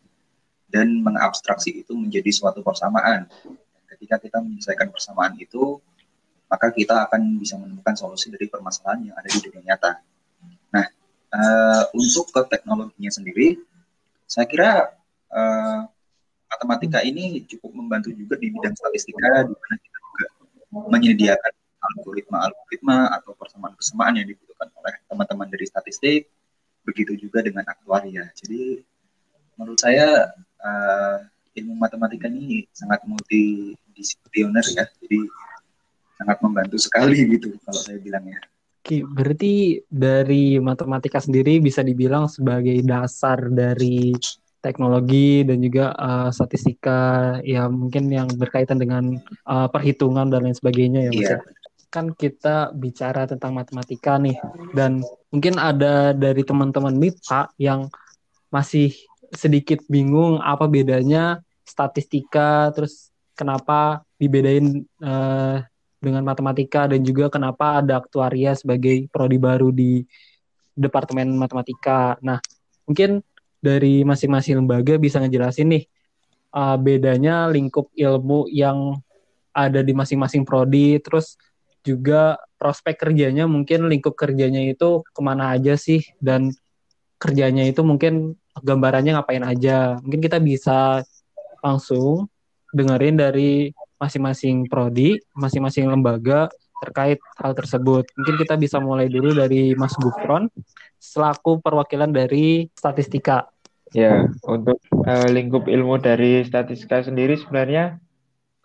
dan 0.67 0.89
mengabstraksi 1.05 1.85
itu 1.85 1.95
menjadi 1.95 2.31
suatu 2.33 2.65
persamaan. 2.65 3.29
Dan 3.29 3.83
ketika 3.95 4.17
kita 4.19 4.39
menyelesaikan 4.43 4.89
persamaan 4.91 5.37
itu, 5.39 5.79
maka 6.47 6.71
kita 6.71 7.07
akan 7.11 7.39
bisa 7.39 7.59
menemukan 7.59 7.95
solusi 7.99 8.31
dari 8.31 8.47
permasalahan 8.47 9.11
yang 9.11 9.17
ada 9.19 9.29
di 9.31 9.39
dunia 9.43 9.63
nyata. 9.75 9.99
Nah, 10.75 10.87
eh, 11.35 11.83
untuk 11.95 12.31
ke 12.31 12.41
teknologinya 12.51 13.11
sendiri, 13.11 13.59
saya 14.27 14.47
kira 14.47 14.91
eh, 15.27 15.81
matematika 16.47 17.03
ini 17.03 17.43
cukup 17.51 17.75
membantu 17.75 18.15
juga 18.15 18.39
di 18.39 18.55
bidang 18.55 18.75
statistika, 18.79 19.45
di 19.45 19.55
mana 19.55 19.75
kita 19.77 19.99
juga 19.99 20.27
menyediakan 20.87 21.53
algoritma-algoritma 21.77 22.99
atau 23.21 23.35
persamaan-persamaan 23.35 24.23
yang 24.23 24.27
dibutuhkan 24.31 24.46
oleh 24.61 24.95
teman-teman 25.09 25.49
dari 25.53 25.67
statistik, 25.69 26.33
begitu 26.87 27.17
juga 27.19 27.45
dengan 27.45 27.65
aktuaria. 27.69 28.31
Jadi, 28.33 28.81
menurut 29.61 29.81
saya 29.81 30.33
eh, 30.61 31.19
ilmu 31.61 31.77
matematika 31.77 32.29
ini 32.29 32.69
sangat 32.73 33.05
multidisipliner 33.09 34.65
ya, 34.77 34.85
jadi 35.01 35.21
sangat 36.17 36.39
membantu 36.41 36.77
sekali 36.81 37.17
gitu 37.29 37.57
kalau 37.65 37.81
saya 37.81 38.01
bilangnya. 38.01 38.41
Oke, 38.87 39.03
berarti 39.03 39.83
dari 39.91 40.63
matematika 40.63 41.19
sendiri 41.19 41.59
bisa 41.59 41.83
dibilang 41.83 42.31
sebagai 42.31 42.79
dasar 42.87 43.51
dari 43.51 44.15
teknologi 44.63 45.43
dan 45.43 45.59
juga 45.59 45.91
uh, 45.95 46.31
statistika 46.31 47.39
ya 47.43 47.67
mungkin 47.67 48.11
yang 48.11 48.31
berkaitan 48.35 48.79
dengan 48.79 49.19
uh, 49.47 49.67
perhitungan 49.71 50.31
dan 50.31 50.47
lain 50.47 50.55
sebagainya 50.55 51.07
ya 51.07 51.13
Mas. 51.15 51.19
Iya. 51.19 51.37
ya. 51.39 51.39
Kan 51.89 52.13
kita 52.13 52.75
bicara 52.77 53.25
tentang 53.25 53.57
matematika 53.57 54.21
nih 54.21 54.37
dan 54.77 55.01
mungkin 55.33 55.57
ada 55.57 56.13
dari 56.13 56.43
teman-teman 56.43 56.93
MIPA 56.93 57.55
yang 57.57 57.89
masih 58.53 58.93
sedikit 59.35 59.83
bingung 59.91 60.39
apa 60.39 60.71
bedanya 60.71 61.43
statistika 61.67 62.71
terus 62.71 63.11
kenapa 63.35 64.07
dibedain 64.17 64.87
uh, 65.03 65.61
dengan 66.01 66.23
matematika 66.23 66.87
dan 66.87 67.03
juga 67.03 67.27
kenapa 67.33 67.83
ada 67.83 67.99
aktuaria 67.99 68.55
sebagai 68.55 69.11
prodi 69.11 69.39
baru 69.41 69.75
di 69.75 70.07
Departemen 70.77 71.35
Matematika. 71.35 72.21
Nah, 72.21 72.39
mungkin 72.85 73.25
dari 73.59 74.05
masing-masing 74.05 74.61
lembaga 74.61 75.01
bisa 75.01 75.19
ngejelasin 75.19 75.73
nih 75.73 75.85
uh, 76.53 76.77
bedanya 76.77 77.49
lingkup 77.49 77.89
ilmu 77.97 78.47
yang 78.53 79.01
ada 79.57 79.81
di 79.81 79.97
masing-masing 79.97 80.45
prodi, 80.45 81.01
terus 81.01 81.41
juga 81.87 82.43
prospek 82.59 82.99
kerjanya 83.09 83.47
mungkin 83.47 83.87
lingkup 83.87 84.19
kerjanya 84.19 84.67
itu 84.67 85.07
ke 85.07 85.21
mana 85.23 85.55
aja 85.55 85.79
sih 85.79 86.03
dan 86.19 86.51
kerjanya 87.23 87.65
itu 87.65 87.81
mungkin 87.87 88.35
gambarannya 88.61 89.17
ngapain 89.17 89.45
aja. 89.45 89.97
Mungkin 90.03 90.21
kita 90.21 90.43
bisa 90.43 91.07
langsung 91.63 92.29
dengerin 92.75 93.17
dari 93.17 93.73
masing-masing 93.97 94.69
prodi, 94.69 95.17
masing-masing 95.33 95.89
lembaga 95.89 96.53
terkait 96.85 97.17
hal 97.41 97.57
tersebut. 97.57 98.05
Mungkin 98.21 98.37
kita 98.37 98.55
bisa 98.61 98.77
mulai 98.77 99.09
dulu 99.09 99.33
dari 99.33 99.73
Mas 99.73 99.97
Gufron 99.97 100.49
selaku 101.01 101.65
perwakilan 101.65 102.13
dari 102.13 102.69
statistika. 102.77 103.49
Ya, 103.95 104.29
untuk 104.45 104.83
uh, 104.93 105.29
lingkup 105.31 105.71
ilmu 105.71 105.97
dari 106.03 106.43
statistika 106.45 107.07
sendiri 107.07 107.39
sebenarnya 107.39 108.03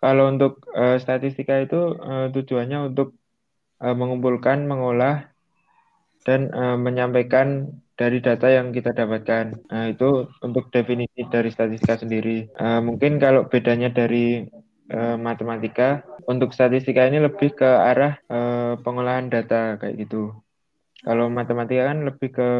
kalau 0.02 0.34
untuk 0.34 0.66
uh, 0.74 0.98
statistika 0.98 1.62
itu 1.62 1.94
uh, 1.94 2.26
tujuannya 2.34 2.90
untuk 2.90 3.14
uh, 3.78 3.94
mengumpulkan, 3.94 4.66
mengolah, 4.66 5.30
dan 6.26 6.50
uh, 6.50 6.74
menyampaikan 6.74 7.70
dari 7.94 8.18
data 8.18 8.50
yang 8.50 8.74
kita 8.74 8.90
dapatkan. 8.90 9.70
Nah, 9.70 9.84
itu 9.94 10.26
untuk 10.42 10.74
definisi 10.74 11.22
dari 11.30 11.54
statistika 11.54 12.02
sendiri. 12.02 12.50
Uh, 12.58 12.82
mungkin 12.82 13.22
kalau 13.22 13.46
bedanya 13.46 13.94
dari 13.94 14.42
uh, 14.90 15.14
matematika, 15.14 16.02
untuk 16.26 16.50
statistika 16.50 17.06
ini 17.06 17.22
lebih 17.22 17.54
ke 17.54 17.66
arah 17.66 18.18
uh, 18.26 18.74
pengolahan 18.82 19.30
data 19.30 19.78
kayak 19.78 20.02
gitu. 20.02 20.34
Kalau 21.02 21.30
matematika 21.30 21.94
kan 21.94 21.98
lebih 22.06 22.28
ke 22.34 22.50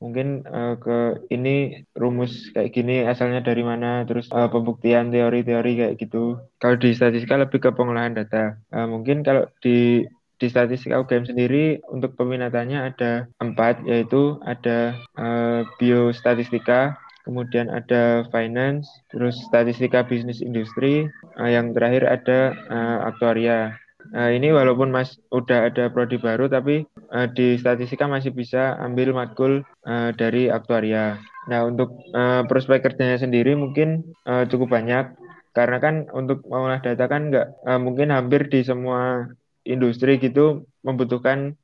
mungkin 0.00 0.48
uh, 0.48 0.80
ke 0.80 1.28
ini 1.28 1.84
rumus 1.92 2.48
kayak 2.56 2.72
gini 2.72 3.04
asalnya 3.04 3.44
dari 3.44 3.60
mana 3.60 4.08
terus 4.08 4.32
uh, 4.32 4.48
pembuktian 4.48 5.12
teori-teori 5.12 5.72
kayak 5.76 5.94
gitu. 6.00 6.40
Kalau 6.56 6.76
di 6.80 6.96
statistika 6.96 7.36
lebih 7.36 7.60
ke 7.60 7.70
pengolahan 7.76 8.16
data. 8.16 8.56
Uh, 8.72 8.88
mungkin 8.88 9.20
kalau 9.20 9.46
di 9.60 10.08
di 10.40 10.48
statistika 10.48 10.96
UGM 10.96 11.28
sendiri 11.28 11.84
untuk 11.92 12.16
peminatannya 12.16 12.90
ada 12.90 13.28
empat 13.44 13.84
yaitu 13.84 14.40
ada 14.40 14.96
uh, 15.20 15.68
biostatistika 15.76 16.96
kemudian 17.28 17.68
ada 17.68 18.24
finance 18.32 18.88
terus 19.12 19.36
statistika 19.44 20.00
bisnis 20.00 20.40
industri 20.40 21.12
uh, 21.36 21.50
yang 21.50 21.76
terakhir 21.76 22.08
ada 22.08 22.56
uh, 22.72 22.98
aktuaria 23.12 23.76
Nah, 24.10 24.32
ini 24.34 24.50
walaupun 24.50 24.90
Mas 24.90 25.20
udah 25.30 25.70
ada 25.70 25.92
prodi 25.92 26.18
baru, 26.18 26.50
tapi 26.50 26.82
uh, 27.14 27.30
di 27.30 27.54
statistika 27.60 28.10
masih 28.10 28.34
bisa 28.34 28.74
ambil 28.82 29.14
matkul 29.14 29.62
uh, 29.86 30.10
dari 30.16 30.50
aktuaria. 30.50 31.20
Nah, 31.46 31.68
untuk 31.68 31.94
uh, 32.16 32.42
prospek 32.48 32.82
kerjanya 32.84 33.20
sendiri 33.20 33.54
mungkin 33.54 34.02
uh, 34.26 34.48
cukup 34.50 34.74
banyak, 34.74 35.14
karena 35.54 35.78
kan 35.78 35.94
untuk 36.10 36.42
mengolah 36.46 36.82
data 36.82 37.06
kan 37.06 37.30
nggak 37.30 37.46
uh, 37.66 37.80
mungkin 37.80 38.10
hampir 38.10 38.46
di 38.50 38.62
semua 38.62 39.30
industri 39.66 40.18
gitu 40.18 40.66
membutuhkan 40.82 41.54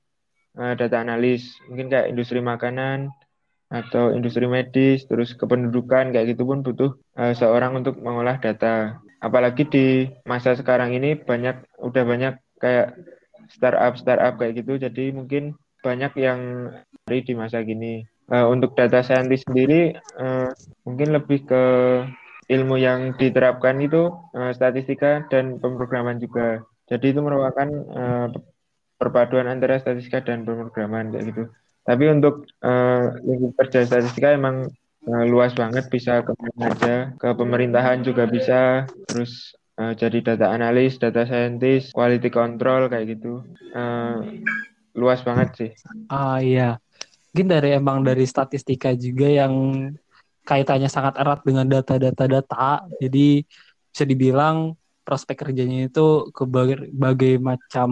uh, 0.59 0.75
data 0.79 1.03
analis. 1.03 1.57
Mungkin 1.67 1.91
kayak 1.91 2.11
industri 2.15 2.39
makanan 2.43 3.11
atau 3.67 4.15
industri 4.15 4.47
medis, 4.47 5.03
terus 5.11 5.35
kependudukan 5.35 6.15
kayak 6.15 6.35
gitu 6.35 6.47
pun 6.47 6.63
butuh 6.63 6.95
uh, 7.19 7.35
seorang 7.35 7.75
untuk 7.83 7.99
mengolah 7.99 8.39
data 8.39 9.03
apalagi 9.27 9.67
di 9.67 9.87
masa 10.23 10.55
sekarang 10.55 10.95
ini 10.95 11.19
banyak 11.19 11.59
udah 11.83 12.03
banyak 12.07 12.35
kayak 12.63 12.95
startup 13.51 13.99
startup 13.99 14.39
kayak 14.39 14.63
gitu. 14.63 14.79
Jadi 14.79 15.11
mungkin 15.11 15.59
banyak 15.83 16.13
yang 16.19 16.71
dari 17.07 17.27
di 17.27 17.35
masa 17.35 17.67
gini. 17.67 18.07
Uh, 18.27 18.51
untuk 18.51 18.75
data 18.75 19.07
scientist 19.07 19.47
sendiri 19.47 19.95
uh, 20.19 20.51
mungkin 20.83 21.15
lebih 21.15 21.47
ke 21.47 21.63
ilmu 22.51 22.75
yang 22.75 23.15
diterapkan 23.15 23.79
itu 23.79 24.11
uh, 24.35 24.51
statistika 24.51 25.23
dan 25.31 25.63
pemrograman 25.63 26.19
juga. 26.19 26.67
Jadi 26.91 27.15
itu 27.15 27.23
merupakan 27.23 27.71
uh, 27.95 28.27
perpaduan 28.99 29.47
antara 29.47 29.79
statistika 29.79 30.27
dan 30.27 30.43
pemrograman 30.43 31.15
kayak 31.15 31.25
gitu. 31.31 31.43
Tapi 31.87 32.05
untuk 32.11 32.51
uh, 32.67 33.15
lingkup 33.23 33.63
kerja 33.63 33.87
statistika 33.87 34.35
emang 34.35 34.75
uh, 35.07 35.25
luas 35.27 35.55
banget 35.55 35.87
bisa 35.89 36.21
ke 36.23 36.33
aja 36.61 37.15
ke 37.17 37.29
pemerintahan 37.33 38.03
juga 38.03 38.27
bisa. 38.27 38.85
Terus 39.09 39.55
uh, 39.79 39.95
jadi 39.95 40.35
data 40.35 40.53
analis 40.53 40.99
data 40.99 41.25
scientist 41.25 41.95
quality 41.95 42.29
control 42.29 42.91
kayak 42.91 43.17
gitu. 43.17 43.47
Uh, 43.73 44.43
luas 44.97 45.23
banget 45.23 45.49
sih. 45.57 45.71
Ah 46.11 46.43
iya. 46.43 46.81
Mungkin 47.33 47.49
dari 47.53 47.77
emang 47.77 48.01
dari 48.01 48.25
statistika 48.25 48.97
juga 48.97 49.29
yang 49.29 49.55
kaitannya 50.47 50.89
sangat 50.89 51.21
erat 51.21 51.45
dengan 51.45 51.69
data-data 51.69 52.25
data. 52.25 52.69
Jadi 52.97 53.45
bisa 53.93 54.05
dibilang 54.09 54.73
prospek 55.05 55.45
kerjanya 55.45 55.93
itu 55.93 56.33
ke 56.33 56.43
berbagai 56.49 57.39
macam 57.39 57.91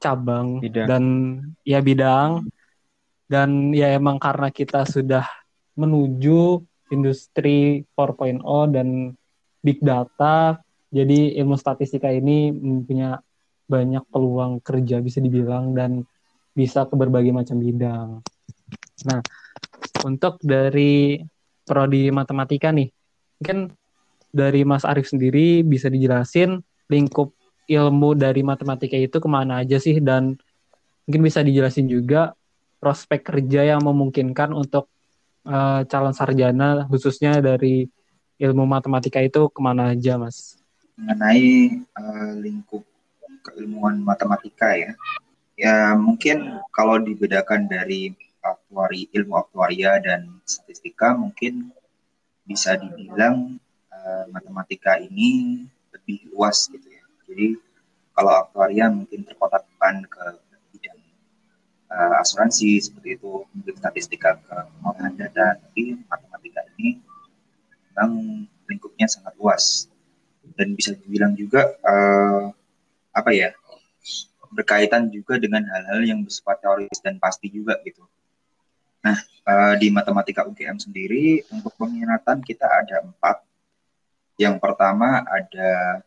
cabang 0.00 0.64
bidang. 0.64 0.88
dan 0.88 1.04
ya 1.68 1.84
bidang. 1.84 2.48
Dan 3.28 3.72
ya 3.72 3.92
emang 3.96 4.20
karena 4.20 4.52
kita 4.52 4.84
sudah 4.84 5.24
menuju 5.76 6.60
industri 6.92 7.86
4.0 7.96 8.42
dan 8.74 9.16
big 9.64 9.78
data. 9.80 10.60
Jadi 10.92 11.38
ilmu 11.40 11.56
statistika 11.56 12.12
ini 12.12 12.52
punya 12.84 13.16
banyak 13.64 14.04
peluang 14.12 14.60
kerja 14.60 15.00
bisa 15.00 15.24
dibilang 15.24 15.72
dan 15.72 16.04
bisa 16.52 16.84
ke 16.84 16.92
berbagai 16.92 17.32
macam 17.32 17.56
bidang. 17.56 18.20
Nah, 19.08 19.20
untuk 20.04 20.36
dari 20.44 21.16
prodi 21.64 22.12
matematika 22.12 22.68
nih, 22.68 22.92
mungkin 23.40 23.72
dari 24.28 24.68
Mas 24.68 24.84
Arief 24.84 25.08
sendiri 25.08 25.64
bisa 25.64 25.88
dijelasin 25.88 26.60
lingkup 26.92 27.32
ilmu 27.64 28.12
dari 28.12 28.44
matematika 28.44 29.00
itu 29.00 29.16
ke 29.16 29.28
mana 29.30 29.64
aja 29.64 29.80
sih 29.80 29.96
dan 30.04 30.36
mungkin 31.08 31.22
bisa 31.24 31.40
dijelasin 31.40 31.88
juga 31.88 32.36
prospek 32.82 33.24
kerja 33.32 33.72
yang 33.72 33.80
memungkinkan 33.80 34.52
untuk 34.52 34.91
uh, 35.46 35.80
calon 35.86 36.14
sarjana 36.14 36.86
khususnya 36.90 37.38
dari 37.42 37.88
ilmu 38.42 38.66
matematika 38.66 39.22
itu 39.22 39.46
ke 39.50 39.60
mana 39.62 39.94
aja 39.94 40.18
mas? 40.18 40.58
Mengenai 40.98 41.78
uh, 41.94 42.32
lingkup 42.42 42.82
keilmuan 43.42 43.98
matematika 44.02 44.74
ya, 44.74 44.94
ya 45.58 45.98
mungkin 45.98 46.62
kalau 46.70 46.98
dibedakan 47.02 47.66
dari 47.66 48.14
aktuari 48.42 49.10
ilmu 49.10 49.38
aktuaria 49.38 49.98
dan 50.02 50.42
statistika 50.46 51.14
mungkin 51.14 51.70
bisa 52.46 52.74
dibilang 52.78 53.58
uh, 53.90 54.24
matematika 54.30 54.98
ini 54.98 55.62
lebih 55.94 56.30
luas 56.34 56.66
gitu 56.70 56.86
ya. 56.86 57.02
Jadi 57.30 57.58
kalau 58.12 58.32
aktuaria 58.46 58.90
mungkin 58.90 59.22
terkotakkan 59.22 60.04
ke 60.06 60.41
uh, 61.92 62.22
asuransi 62.24 62.80
seperti 62.80 63.20
itu 63.20 63.44
mungkin 63.52 63.74
statistika 63.76 64.40
ke 64.40 64.56
pengolahan 64.80 65.14
data 65.14 65.60
tapi 65.60 66.00
matematika 66.08 66.64
ini 66.80 66.98
memang 67.92 68.10
lingkupnya 68.64 69.06
sangat 69.06 69.36
luas 69.36 69.92
dan 70.56 70.72
bisa 70.72 70.96
dibilang 70.96 71.36
juga 71.36 71.76
uh, 71.84 72.48
apa 73.12 73.30
ya 73.36 73.52
berkaitan 74.52 75.08
juga 75.08 75.40
dengan 75.40 75.64
hal-hal 75.64 76.04
yang 76.04 76.20
bersifat 76.24 76.60
teoris 76.60 77.00
dan 77.00 77.16
pasti 77.16 77.48
juga 77.48 77.80
gitu. 77.88 78.04
Nah 79.00 79.16
uh, 79.48 79.74
di 79.80 79.88
matematika 79.88 80.44
UGM 80.44 80.76
sendiri 80.76 81.40
untuk 81.48 81.72
peminatan 81.76 82.44
kita 82.44 82.68
ada 82.68 83.04
empat. 83.04 83.40
Yang 84.36 84.60
pertama 84.60 85.24
ada 85.24 86.02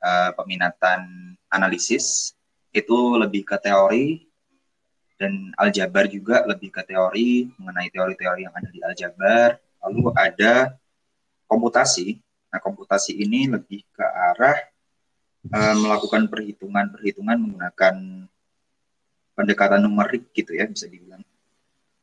uh, 0.00 0.30
peminatan 0.36 1.32
analisis 1.52 2.36
itu 2.72 3.16
lebih 3.16 3.44
ke 3.46 3.56
teori 3.60 4.24
dan 5.14 5.54
aljabar 5.54 6.10
juga 6.10 6.42
lebih 6.44 6.74
ke 6.74 6.82
teori 6.82 7.46
mengenai 7.58 7.88
teori-teori 7.90 8.40
yang 8.50 8.54
ada 8.54 8.68
di 8.70 8.80
aljabar. 8.82 9.48
Lalu 9.86 10.00
ada 10.16 10.74
komputasi. 11.46 12.18
Nah, 12.50 12.58
komputasi 12.62 13.18
ini 13.18 13.46
lebih 13.50 13.82
ke 13.94 14.02
arah 14.04 14.58
uh, 15.50 15.74
melakukan 15.78 16.26
perhitungan-perhitungan 16.30 17.36
menggunakan 17.38 17.94
pendekatan 19.34 19.82
numerik 19.82 20.30
gitu 20.34 20.54
ya 20.54 20.66
bisa 20.66 20.86
dibilang. 20.86 21.22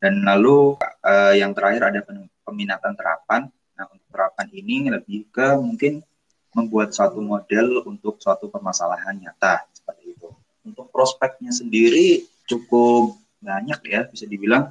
Dan 0.02 0.24
lalu 0.24 0.80
uh, 0.82 1.34
yang 1.36 1.52
terakhir 1.56 1.92
ada 1.94 2.00
peminatan 2.48 2.94
terapan. 2.96 3.48
Nah, 3.76 3.86
untuk 3.92 4.08
terapan 4.12 4.48
ini 4.56 4.88
lebih 4.92 5.28
ke 5.32 5.56
mungkin 5.60 6.04
membuat 6.52 6.92
suatu 6.92 7.24
model 7.24 7.84
untuk 7.88 8.20
suatu 8.20 8.52
permasalahan 8.52 9.16
nyata 9.20 9.68
seperti 9.72 10.16
itu. 10.16 10.30
Untuk 10.68 10.92
prospeknya 10.92 11.50
sendiri 11.56 12.28
cukup 12.52 13.16
banyak 13.40 13.80
ya 13.88 14.02
bisa 14.12 14.28
dibilang. 14.28 14.70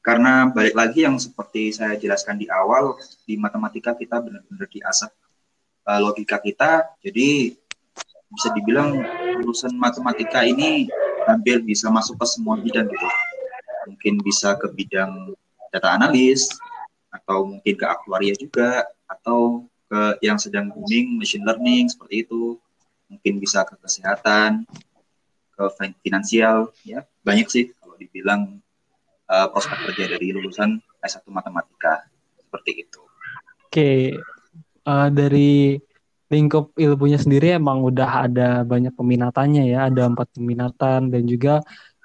Karena 0.00 0.48
balik 0.48 0.72
lagi 0.72 1.04
yang 1.04 1.20
seperti 1.20 1.76
saya 1.76 1.94
jelaskan 1.94 2.40
di 2.40 2.48
awal 2.48 2.96
di 3.28 3.36
matematika 3.36 3.92
kita 3.92 4.18
benar-benar 4.18 4.66
diasah 4.66 5.12
uh, 5.86 6.00
logika 6.00 6.40
kita. 6.40 6.88
Jadi 7.04 7.52
bisa 8.32 8.48
dibilang 8.56 8.96
lulusan 9.42 9.76
matematika 9.76 10.40
ini 10.40 10.88
hampir 11.28 11.60
bisa 11.60 11.92
masuk 11.92 12.16
ke 12.16 12.26
semua 12.26 12.56
bidang 12.56 12.88
gitu. 12.88 13.08
Mungkin 13.92 14.24
bisa 14.24 14.56
ke 14.56 14.72
bidang 14.72 15.36
data 15.68 15.92
analis 16.00 16.48
atau 17.12 17.44
mungkin 17.44 17.74
ke 17.76 17.84
aktuaria 17.84 18.32
juga 18.38 18.88
atau 19.04 19.68
ke 19.90 20.16
yang 20.24 20.40
sedang 20.40 20.72
booming 20.72 21.20
machine 21.20 21.44
learning 21.44 21.92
seperti 21.92 22.24
itu. 22.24 22.56
Mungkin 23.10 23.42
bisa 23.42 23.68
ke 23.68 23.74
kesehatan 23.84 24.64
ke 25.60 25.92
finansial 26.00 26.72
ya 26.88 27.04
banyak 27.20 27.44
sih 27.52 27.64
kalau 27.76 28.00
dibilang 28.00 28.64
uh, 29.28 29.46
prospek 29.52 29.92
kerja 29.92 30.16
dari 30.16 30.32
lulusan 30.32 30.80
S1 31.04 31.28
matematika 31.28 32.08
seperti 32.40 32.88
itu. 32.88 33.00
Oke, 33.68 34.16
uh, 34.88 35.08
dari 35.12 35.76
lingkup 36.30 36.72
ilmunya 36.78 37.18
sendiri 37.20 37.60
emang 37.60 37.84
udah 37.84 38.30
ada 38.30 38.64
banyak 38.64 38.94
peminatannya 38.96 39.68
ya, 39.68 39.92
ada 39.92 40.08
empat 40.08 40.32
peminatan 40.34 41.12
dan 41.12 41.22
juga 41.28 41.60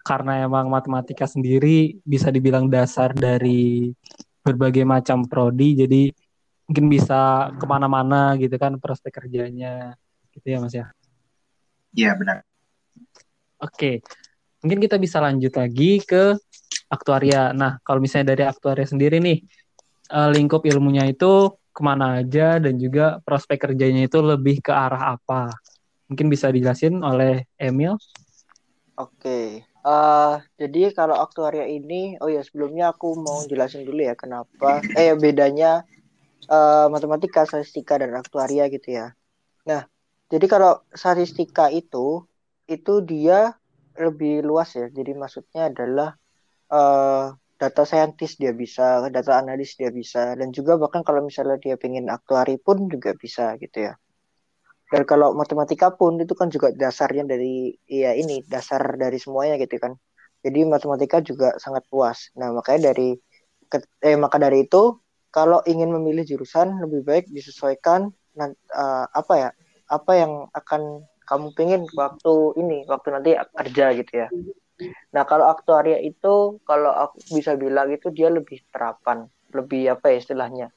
karena 0.06 0.46
emang 0.46 0.70
matematika 0.70 1.26
sendiri 1.26 1.98
bisa 2.06 2.30
dibilang 2.30 2.70
dasar 2.70 3.14
dari 3.14 3.90
berbagai 4.46 4.86
macam 4.86 5.26
prodi, 5.26 5.74
jadi 5.74 6.14
mungkin 6.70 6.86
bisa 6.90 7.50
ke 7.58 7.66
mana-mana 7.66 8.38
gitu 8.38 8.54
kan 8.62 8.78
prospek 8.78 9.22
kerjanya, 9.22 9.98
gitu 10.34 10.46
ya 10.46 10.58
mas 10.62 10.74
ya? 10.74 10.86
Iya 11.98 12.14
benar. 12.18 12.46
Oke, 13.66 14.06
mungkin 14.62 14.78
kita 14.78 15.02
bisa 15.02 15.18
lanjut 15.18 15.54
lagi 15.58 16.06
ke 16.06 16.38
aktuaria. 16.88 17.50
Nah, 17.52 17.82
kalau 17.82 17.98
misalnya 17.98 18.38
dari 18.38 18.46
aktuaria 18.46 18.86
sendiri 18.86 19.18
nih, 19.18 19.42
uh, 20.14 20.30
lingkup 20.30 20.62
ilmunya 20.70 21.10
itu 21.10 21.50
ke 21.74 21.82
mana 21.82 22.22
aja 22.22 22.62
dan 22.62 22.78
juga 22.78 23.20
prospek 23.26 23.68
kerjanya 23.68 24.06
itu 24.06 24.22
lebih 24.22 24.62
ke 24.62 24.70
arah 24.70 25.18
apa? 25.18 25.50
Mungkin 26.06 26.30
bisa 26.30 26.54
dijelasin 26.54 27.02
oleh 27.02 27.50
Emil? 27.58 27.98
Oke, 28.96 29.66
Uh, 29.86 30.42
jadi 30.58 30.90
kalau 30.98 31.14
aktuaria 31.14 31.70
ini, 31.70 32.18
oh 32.18 32.26
ya 32.26 32.42
sebelumnya 32.42 32.90
aku 32.90 33.14
mau 33.22 33.46
jelasin 33.46 33.86
dulu 33.86 34.02
ya 34.02 34.18
kenapa, 34.18 34.82
eh 34.98 35.14
bedanya 35.14 35.86
uh, 36.50 36.90
matematika, 36.90 37.46
statistika 37.46 38.02
dan 38.02 38.18
aktuaria 38.18 38.66
gitu 38.74 38.98
ya. 38.98 39.14
Nah, 39.70 39.86
jadi 40.26 40.46
kalau 40.50 40.82
statistika 40.90 41.70
itu, 41.70 42.26
itu 42.66 43.02
dia 43.06 43.54
lebih 43.96 44.44
luas 44.44 44.76
ya. 44.76 44.88
Jadi 44.92 45.12
maksudnya 45.16 45.72
adalah 45.72 46.14
uh, 46.72 47.34
data 47.56 47.84
saintis 47.88 48.36
dia 48.36 48.52
bisa, 48.52 49.08
data 49.08 49.40
analis 49.40 49.80
dia 49.80 49.90
bisa, 49.90 50.36
dan 50.36 50.52
juga 50.52 50.76
bahkan 50.76 51.02
kalau 51.08 51.24
misalnya 51.24 51.56
dia 51.62 51.76
pengen 51.80 52.12
aktuari 52.12 52.60
pun 52.60 52.92
juga 52.92 53.16
bisa 53.16 53.56
gitu 53.58 53.92
ya. 53.92 53.94
Dan 54.92 55.02
kalau 55.10 55.34
matematika 55.34 55.90
pun 55.96 56.22
itu 56.22 56.38
kan 56.38 56.52
juga 56.54 56.70
dasarnya 56.70 57.26
dari 57.26 57.74
ya 57.90 58.14
ini 58.14 58.46
dasar 58.46 59.00
dari 59.00 59.18
semuanya 59.18 59.58
gitu 59.58 59.82
kan. 59.82 59.98
Jadi 60.46 60.62
matematika 60.68 61.26
juga 61.26 61.58
sangat 61.58 61.90
luas. 61.90 62.30
Nah, 62.38 62.54
makanya 62.54 62.94
dari 62.94 63.18
eh 64.06 64.14
maka 64.14 64.38
dari 64.38 64.70
itu 64.70 65.02
kalau 65.34 65.60
ingin 65.66 65.90
memilih 65.90 66.22
jurusan 66.22 66.78
lebih 66.86 67.02
baik 67.02 67.26
disesuaikan 67.34 68.14
uh, 68.38 69.06
apa 69.10 69.34
ya? 69.34 69.50
Apa 69.90 70.12
yang 70.22 70.32
akan 70.54 71.02
kamu 71.26 71.48
pengen 71.58 71.82
waktu 71.94 72.34
ini, 72.62 72.86
waktu 72.86 73.08
nanti 73.12 73.32
kerja 73.36 73.86
gitu 73.98 74.14
ya. 74.26 74.28
Nah, 75.12 75.24
kalau 75.24 75.50
aktuaria 75.50 76.00
itu 76.00 76.60
kalau 76.68 76.92
aku 76.92 77.20
bisa 77.34 77.56
bilang 77.56 77.90
itu 77.90 78.12
dia 78.12 78.28
lebih 78.30 78.62
terapan, 78.70 79.28
lebih 79.52 79.96
apa 79.96 80.14
ya 80.14 80.18
istilahnya? 80.22 80.68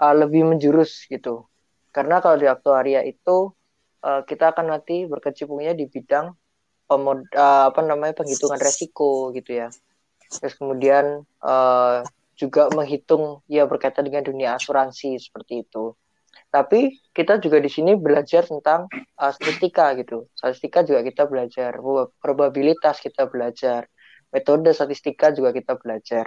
Uh, 0.00 0.16
lebih 0.16 0.48
menjurus 0.48 1.04
gitu 1.12 1.50
karena 1.90 2.22
kalau 2.22 2.38
di 2.38 2.46
aktuaria 2.46 3.02
itu 3.02 3.50
uh, 4.06 4.22
kita 4.22 4.54
akan 4.54 4.78
nanti 4.78 5.06
berkecimpungnya 5.10 5.74
di 5.74 5.90
bidang 5.90 6.34
pemod 6.86 7.26
uh, 7.34 7.70
apa 7.70 7.82
namanya 7.82 8.22
penghitungan 8.22 8.58
resiko 8.58 9.34
gitu 9.34 9.58
ya. 9.66 9.68
Terus 10.30 10.54
kemudian 10.54 11.26
uh, 11.42 12.06
juga 12.38 12.70
menghitung 12.70 13.42
ya 13.50 13.66
berkaitan 13.66 14.06
dengan 14.06 14.22
dunia 14.22 14.54
asuransi 14.54 15.18
seperti 15.18 15.66
itu. 15.66 15.94
Tapi 16.50 16.98
kita 17.14 17.38
juga 17.38 17.62
di 17.62 17.70
sini 17.70 17.94
belajar 17.94 18.42
tentang 18.42 18.90
uh, 18.90 19.30
statistika 19.30 19.94
gitu. 19.94 20.26
Statistika 20.34 20.82
juga 20.82 21.06
kita 21.06 21.30
belajar, 21.30 21.78
probabilitas 22.18 22.98
kita 22.98 23.30
belajar, 23.30 23.86
metode 24.34 24.74
statistika 24.74 25.30
juga 25.30 25.54
kita 25.54 25.78
belajar. 25.78 26.26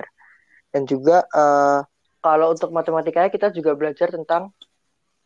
Dan 0.72 0.88
juga 0.88 1.28
uh, 1.28 1.84
kalau 2.24 2.56
untuk 2.56 2.72
matematikanya 2.72 3.28
kita 3.28 3.52
juga 3.52 3.76
belajar 3.76 4.16
tentang 4.16 4.56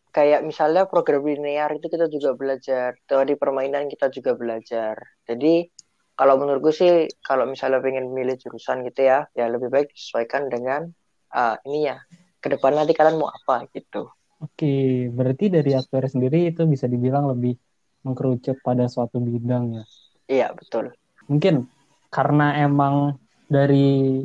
kayak 0.09 0.41
misalnya 0.41 0.89
program 0.89 1.21
linear 1.21 1.69
itu 1.77 1.93
kita 1.93 2.09
juga 2.09 2.33
belajar. 2.33 2.97
Teori 3.05 3.37
permainan 3.37 3.85
kita 3.85 4.09
juga 4.09 4.33
belajar. 4.33 4.97
Jadi 5.29 5.69
kalau 6.17 6.41
menurut 6.41 6.59
gue 6.65 6.73
sih 6.73 6.91
kalau 7.21 7.45
misalnya 7.45 7.77
pengen 7.77 8.09
milih 8.09 8.41
jurusan 8.41 8.81
gitu 8.89 9.05
ya 9.05 9.29
ya 9.37 9.45
lebih 9.45 9.69
baik 9.69 9.93
disesuaikan 9.93 10.49
dengan 10.49 10.89
uh, 11.37 11.55
ini 11.69 11.93
ya 11.93 12.01
ke 12.41 12.49
depan 12.49 12.73
nanti 12.73 12.97
kalian 12.97 13.21
mau 13.21 13.29
apa 13.29 13.69
gitu 13.69 14.09
oke 14.41 14.73
berarti 15.13 15.45
dari 15.49 15.71
aktuari 15.73 16.07
sendiri 16.09 16.51
itu 16.51 16.63
bisa 16.65 16.85
dibilang 16.85 17.29
lebih 17.31 17.57
mengkerucut 18.05 18.61
pada 18.63 18.87
suatu 18.87 19.19
bidang 19.19 19.81
ya? 19.81 19.83
Iya 20.27 20.47
betul. 20.55 20.93
Mungkin 21.27 21.67
karena 22.07 22.63
emang 22.63 23.19
dari 23.47 24.23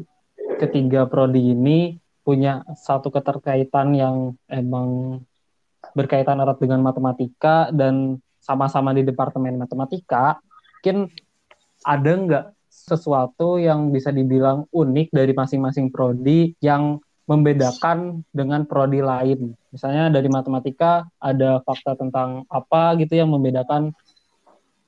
ketiga 0.59 1.11
prodi 1.11 1.55
ini 1.55 1.99
punya 2.23 2.63
satu 2.79 3.11
keterkaitan 3.11 3.99
yang 3.99 4.39
emang 4.47 5.19
berkaitan 5.99 6.39
erat 6.39 6.63
dengan 6.63 6.79
matematika 6.79 7.75
dan 7.75 8.23
sama-sama 8.39 8.95
di 8.95 9.03
departemen 9.03 9.59
matematika, 9.59 10.39
mungkin 10.79 11.11
ada 11.83 12.11
nggak 12.15 12.47
sesuatu 12.71 13.59
yang 13.59 13.91
bisa 13.91 14.15
dibilang 14.15 14.67
unik 14.71 15.15
dari 15.15 15.35
masing-masing 15.35 15.91
prodi 15.91 16.55
yang 16.63 16.99
membedakan 17.33 18.21
dengan 18.29 18.69
prodi 18.69 19.01
lain. 19.01 19.57
Misalnya 19.73 20.13
dari 20.13 20.29
matematika 20.29 21.09
ada 21.17 21.65
fakta 21.65 21.97
tentang 21.97 22.45
apa 22.53 22.93
gitu 23.01 23.17
yang 23.17 23.33
membedakan 23.33 23.97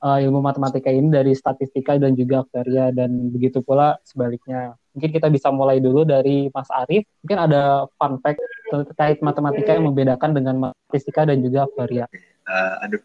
uh, 0.05 0.19
ilmu 0.21 0.45
matematika 0.45 0.93
ini 0.93 1.09
dari 1.09 1.33
statistika 1.33 1.97
dan 1.97 2.13
juga 2.13 2.45
aktuaria 2.45 2.93
dan 2.93 3.33
begitu 3.33 3.65
pula 3.65 3.97
sebaliknya. 4.05 4.77
Mungkin 4.93 5.11
kita 5.11 5.33
bisa 5.33 5.49
mulai 5.49 5.81
dulu 5.81 6.05
dari 6.05 6.53
Mas 6.53 6.69
Arief. 6.69 7.09
Mungkin 7.25 7.39
ada 7.49 7.89
fun 7.97 8.21
fact 8.21 8.39
terkait 8.71 9.19
matematika 9.25 9.73
yang 9.73 9.89
membedakan 9.89 10.37
dengan 10.37 10.55
statistika 10.93 11.25
dan 11.25 11.41
juga 11.41 11.65
aktuaria. 11.65 12.05
Uh, 12.45 12.85
aduh, 12.85 13.03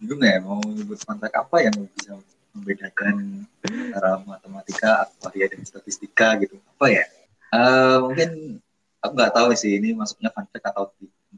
bingung 0.00 0.24
ya 0.24 0.40
mau 0.40 0.58
nyebut 0.64 0.98
fun 1.04 1.20
fact 1.20 1.36
apa 1.36 1.56
yang 1.60 1.76
bisa 1.92 2.16
membedakan 2.56 3.46
antara 3.62 4.18
matematika, 4.26 5.06
aktuaria, 5.06 5.46
dan 5.52 5.62
statistika 5.62 6.34
gitu. 6.42 6.58
Apa 6.78 6.86
ya? 6.90 7.04
Uh, 7.50 8.10
mungkin 8.10 8.30
aku 9.00 9.12
nggak 9.16 9.34
tahu 9.34 9.48
sih 9.56 9.80
ini 9.80 9.96
masuknya 9.96 10.30
fun 10.32 10.46
fact 10.48 10.64
atau 10.70 10.92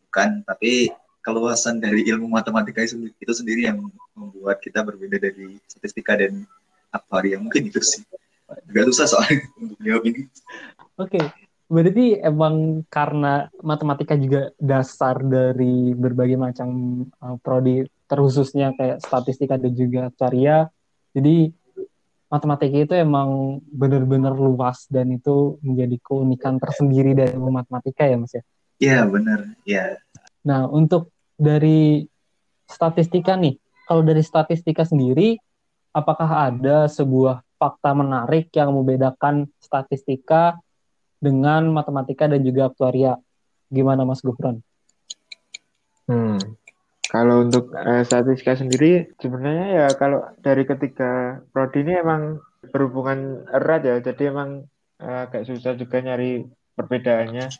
bukan, 0.08 0.42
tapi 0.44 0.92
keluasan 1.22 1.78
dari 1.78 2.02
ilmu 2.10 2.26
matematika 2.26 2.82
itu 2.82 3.32
sendiri 3.32 3.70
yang 3.70 3.78
membuat 4.18 4.58
kita 4.58 4.82
berbeda 4.82 5.22
dari 5.22 5.56
statistika 5.70 6.18
dan 6.18 6.42
aktuaria. 6.90 7.38
Mungkin 7.38 7.70
itu 7.70 7.78
sih 7.78 8.02
agak 8.50 8.92
susah 8.92 9.06
soalnya 9.08 9.46
untuk 9.62 9.78
jawab 9.80 10.02
ini. 10.10 10.20
Oke, 10.98 11.16
okay. 11.16 11.24
berarti 11.70 12.06
emang 12.20 12.84
karena 12.90 13.48
matematika 13.62 14.18
juga 14.18 14.50
dasar 14.58 15.22
dari 15.22 15.94
berbagai 15.94 16.36
macam 16.36 16.68
uh, 17.22 17.38
prodi 17.40 17.86
terkhususnya 18.10 18.76
kayak 18.76 19.00
statistika 19.00 19.56
dan 19.56 19.72
juga 19.72 20.12
karya. 20.18 20.68
Jadi 21.16 21.54
matematika 22.32 22.88
itu 22.88 22.94
emang 22.96 23.60
benar-benar 23.68 24.32
luas 24.32 24.88
dan 24.88 25.12
itu 25.12 25.60
menjadi 25.60 26.00
keunikan 26.00 26.56
tersendiri 26.56 27.12
dari 27.12 27.36
matematika 27.36 28.08
ya 28.08 28.16
Mas 28.16 28.32
ya? 28.32 28.42
Iya 28.80 29.00
benar, 29.04 29.38
iya. 29.68 30.00
Nah 30.40 30.64
untuk 30.72 31.12
dari 31.36 32.08
statistika 32.64 33.36
nih, 33.36 33.60
kalau 33.84 34.00
dari 34.00 34.24
statistika 34.24 34.88
sendiri, 34.88 35.36
apakah 35.92 36.48
ada 36.48 36.88
sebuah 36.88 37.44
fakta 37.60 37.92
menarik 37.92 38.48
yang 38.56 38.72
membedakan 38.72 39.46
statistika 39.60 40.56
dengan 41.22 41.68
matematika 41.70 42.26
dan 42.26 42.42
juga 42.42 42.72
aktuaria. 42.72 43.14
Gimana 43.70 44.02
Mas 44.02 44.24
Gufron? 44.24 44.58
Hmm. 46.10 46.40
Kalau 47.12 47.44
untuk 47.44 47.68
uh, 47.76 48.00
statistika 48.08 48.56
sendiri 48.56 49.12
sebenarnya 49.20 49.68
ya 49.84 49.86
kalau 50.00 50.24
dari 50.40 50.64
ketiga 50.64 51.44
prodi 51.52 51.84
ini 51.84 52.00
emang 52.00 52.40
berhubungan 52.72 53.44
erat 53.52 53.84
ya, 53.84 54.00
jadi 54.00 54.32
emang 54.32 54.64
uh, 54.96 55.28
agak 55.28 55.44
susah 55.44 55.76
juga 55.76 56.00
nyari 56.00 56.48
perbedaannya. 56.72 57.52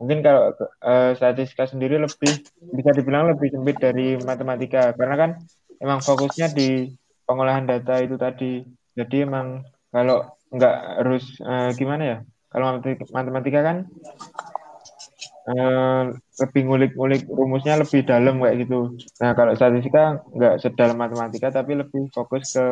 Mungkin 0.00 0.24
kalau 0.24 0.56
uh, 0.80 1.12
statistika 1.20 1.68
sendiri 1.68 2.00
lebih 2.00 2.32
bisa 2.72 2.90
dibilang 2.96 3.28
lebih 3.28 3.52
sempit 3.52 3.76
dari 3.76 4.16
matematika. 4.24 4.96
Karena 4.96 5.16
kan 5.20 5.30
emang 5.84 6.00
fokusnya 6.00 6.56
di 6.56 6.88
pengolahan 7.28 7.68
data 7.68 8.00
itu 8.00 8.16
tadi. 8.16 8.64
Jadi 8.96 9.16
emang 9.20 9.68
kalau 9.92 10.32
nggak 10.48 10.76
harus 11.04 11.24
uh, 11.44 11.70
gimana 11.76 12.02
ya? 12.02 12.18
Kalau 12.48 12.80
matematika 13.12 13.60
kan 13.60 13.76
uh, 15.48 16.12
lebih 16.14 16.62
ngulik-ngulik 16.66 17.22
rumusnya 17.28 17.80
lebih 17.80 18.04
dalam 18.04 18.40
kayak 18.40 18.64
gitu. 18.64 18.96
Nah 19.20 19.32
kalau 19.36 19.52
statistika 19.52 20.24
nggak 20.32 20.60
sedalam 20.60 20.96
matematika 20.96 21.52
tapi 21.52 21.76
lebih 21.78 22.08
fokus 22.10 22.56
ke 22.56 22.66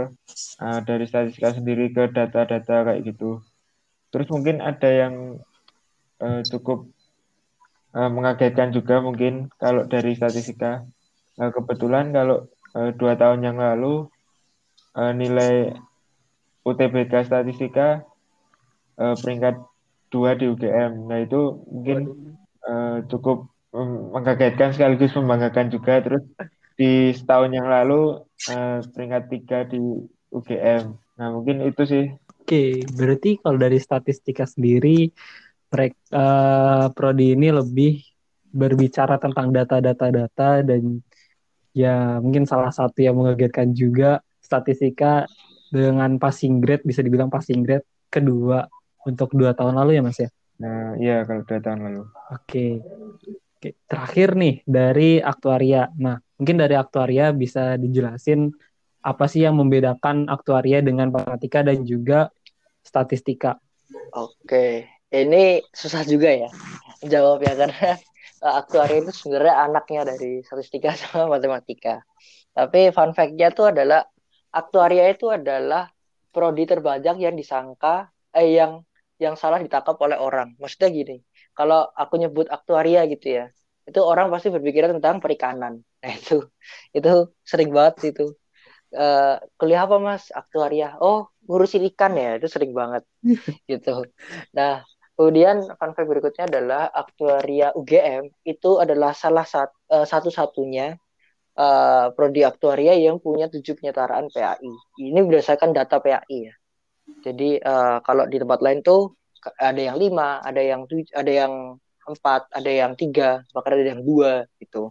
uh, 0.61 0.81
dari 0.85 1.05
statistika 1.05 1.53
sendiri 1.57 1.93
ke 1.93 2.09
data-data 2.11 2.77
kayak 2.89 3.01
gitu. 3.05 3.41
Terus 4.13 4.29
mungkin 4.33 4.61
ada 4.61 4.89
yang 4.89 5.41
uh, 6.21 6.41
cukup 6.49 6.89
uh, 7.97 8.11
mengagetkan 8.13 8.73
juga 8.73 9.01
mungkin 9.01 9.53
kalau 9.61 9.85
dari 9.89 10.17
statistika. 10.17 10.85
Uh, 11.41 11.49
kebetulan 11.49 12.13
kalau 12.13 12.45
uh, 12.77 12.93
dua 12.93 13.17
tahun 13.17 13.41
yang 13.41 13.57
lalu 13.57 14.05
uh, 14.97 15.13
nilai 15.17 15.73
UTBK 16.63 17.25
Statistika 17.27 18.05
uh, 19.01 19.17
peringkat 19.17 19.57
dua 20.13 20.37
di 20.37 20.45
UGM. 20.53 21.09
Nah 21.09 21.25
itu 21.25 21.65
mungkin 21.73 22.01
uh, 22.67 23.03
cukup 23.09 23.51
mengkagetkan 24.13 24.77
sekaligus 24.77 25.17
membanggakan 25.17 25.73
juga. 25.73 26.03
Terus 26.05 26.25
di 26.77 27.13
setahun 27.13 27.51
yang 27.53 27.69
lalu 27.69 28.21
uh, 28.53 28.79
peringkat 28.93 29.23
tiga 29.33 29.59
di 29.69 29.81
UGM. 30.33 30.97
Nah 31.21 31.29
mungkin 31.33 31.65
itu 31.65 31.83
sih. 31.85 32.05
Oke, 32.43 32.83
berarti 32.99 33.39
kalau 33.39 33.55
dari 33.55 33.79
statistika 33.79 34.45
sendiri, 34.45 35.15
mereka 35.71 35.97
uh, 36.11 36.87
prodi 36.91 37.39
ini 37.39 37.55
lebih 37.55 38.03
berbicara 38.53 39.17
tentang 39.17 39.49
data-data 39.55 40.13
data 40.13 40.51
dan 40.61 41.01
ya 41.73 42.21
mungkin 42.21 42.45
salah 42.45 42.69
satu 42.69 43.01
yang 43.01 43.17
mengagetkan 43.17 43.73
juga 43.73 44.21
statistika 44.45 45.25
dengan 45.73 46.21
passing 46.21 46.61
grade 46.61 46.85
bisa 46.85 47.01
dibilang 47.01 47.33
passing 47.33 47.65
grade 47.65 47.89
kedua 48.13 48.69
untuk 49.09 49.33
dua 49.33 49.57
tahun 49.57 49.81
lalu 49.81 49.97
ya 49.97 50.03
mas 50.05 50.21
ya 50.21 50.29
nah 50.63 50.95
iya 51.03 51.27
kalau 51.27 51.43
dua 51.43 51.59
tahun 51.59 51.81
lalu 51.83 52.03
oke 52.31 52.67
oke 53.59 53.69
terakhir 53.91 54.39
nih 54.39 54.55
dari 54.63 55.19
aktuaria 55.19 55.91
nah 55.99 56.23
mungkin 56.39 56.63
dari 56.63 56.79
aktuaria 56.79 57.35
bisa 57.35 57.75
dijelasin 57.75 58.55
apa 59.03 59.27
sih 59.27 59.43
yang 59.43 59.59
membedakan 59.59 60.31
aktuaria 60.31 60.79
dengan 60.79 61.11
matematika 61.11 61.67
dan 61.67 61.83
juga 61.83 62.31
statistika? 62.87 63.59
Oke, 64.15 64.87
ini 65.11 65.59
susah 65.75 66.07
juga 66.07 66.31
ya 66.31 66.51
jawabnya 67.03 67.55
karena 67.67 67.91
uh, 68.47 68.55
aktuaria 68.63 69.03
itu 69.03 69.11
sebenarnya 69.11 69.55
anaknya 69.67 70.03
dari 70.15 70.47
statistika 70.47 70.95
sama 71.01 71.39
matematika. 71.39 72.07
Tapi 72.55 72.95
fun 72.95 73.11
fact-nya 73.11 73.51
itu 73.51 73.67
adalah 73.67 74.07
aktuaria 74.55 75.11
itu 75.11 75.31
adalah 75.33 75.91
prodi 76.33 76.65
terbanyak 76.65 77.17
yang 77.21 77.35
disangka 77.35 78.09
eh 78.33 78.57
yang 78.57 78.87
yang 79.25 79.35
salah 79.43 79.59
ditangkap 79.65 79.97
oleh 80.05 80.19
orang. 80.27 80.49
Maksudnya 80.61 80.89
gini, 80.99 81.17
kalau 81.59 81.79
aku 82.03 82.15
nyebut 82.23 82.47
aktuaria 82.57 83.01
gitu 83.13 83.27
ya, 83.39 83.45
itu 83.89 84.01
orang 84.03 84.27
pasti 84.33 84.49
berpikiran 84.55 84.91
tentang 84.99 85.19
perikanan. 85.25 85.75
Nah 86.03 86.13
itu 86.19 86.37
itu 86.99 87.11
sering 87.47 87.71
banget 87.77 87.95
itu. 88.11 88.25
Uh, 88.93 89.39
kuliah 89.59 89.87
apa 89.87 89.97
mas? 90.03 90.35
Aktuaria. 90.35 90.99
Oh 90.99 91.31
ngurusin 91.47 91.83
ikan 91.95 92.13
ya, 92.19 92.31
itu 92.39 92.49
sering 92.51 92.73
banget 92.81 93.03
gitu. 93.71 94.11
Nah 94.57 94.83
kemudian 95.15 95.57
fun 95.79 95.93
fact 95.95 96.09
berikutnya 96.11 96.45
adalah 96.51 96.83
aktuaria 96.91 97.71
UGM 97.79 98.25
itu 98.43 98.71
adalah 98.83 99.15
salah 99.15 99.47
sat, 99.47 99.71
uh, 99.95 100.03
satu-satunya 100.03 100.99
uh, 101.59 102.07
prodi 102.17 102.43
aktuaria 102.43 102.95
yang 102.97 103.17
punya 103.23 103.47
tujuh 103.53 103.75
penyetaraan 103.79 104.27
PAI. 104.33 104.73
Ini 105.01 105.21
berdasarkan 105.23 105.71
data 105.77 105.97
PAI 106.01 106.39
ya. 106.51 106.55
Jadi 107.23 107.59
uh, 107.63 107.99
kalau 108.03 108.27
di 108.27 108.39
tempat 108.39 108.61
lain 108.63 108.83
tuh 108.83 109.15
ada 109.59 109.79
yang 109.79 109.99
lima, 109.99 110.39
ada 110.43 110.63
yang 110.63 110.87
tuj 110.87 111.11
ada 111.15 111.31
yang 111.31 111.79
empat, 112.07 112.51
ada 112.51 112.71
yang 112.71 112.93
tiga, 112.99 113.43
bahkan 113.55 113.79
ada 113.79 113.95
yang 113.95 114.03
dua 114.03 114.47
gitu. 114.59 114.91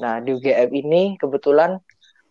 Nah 0.00 0.20
di 0.20 0.32
UGM 0.36 0.70
ini 0.72 1.02
kebetulan 1.20 1.80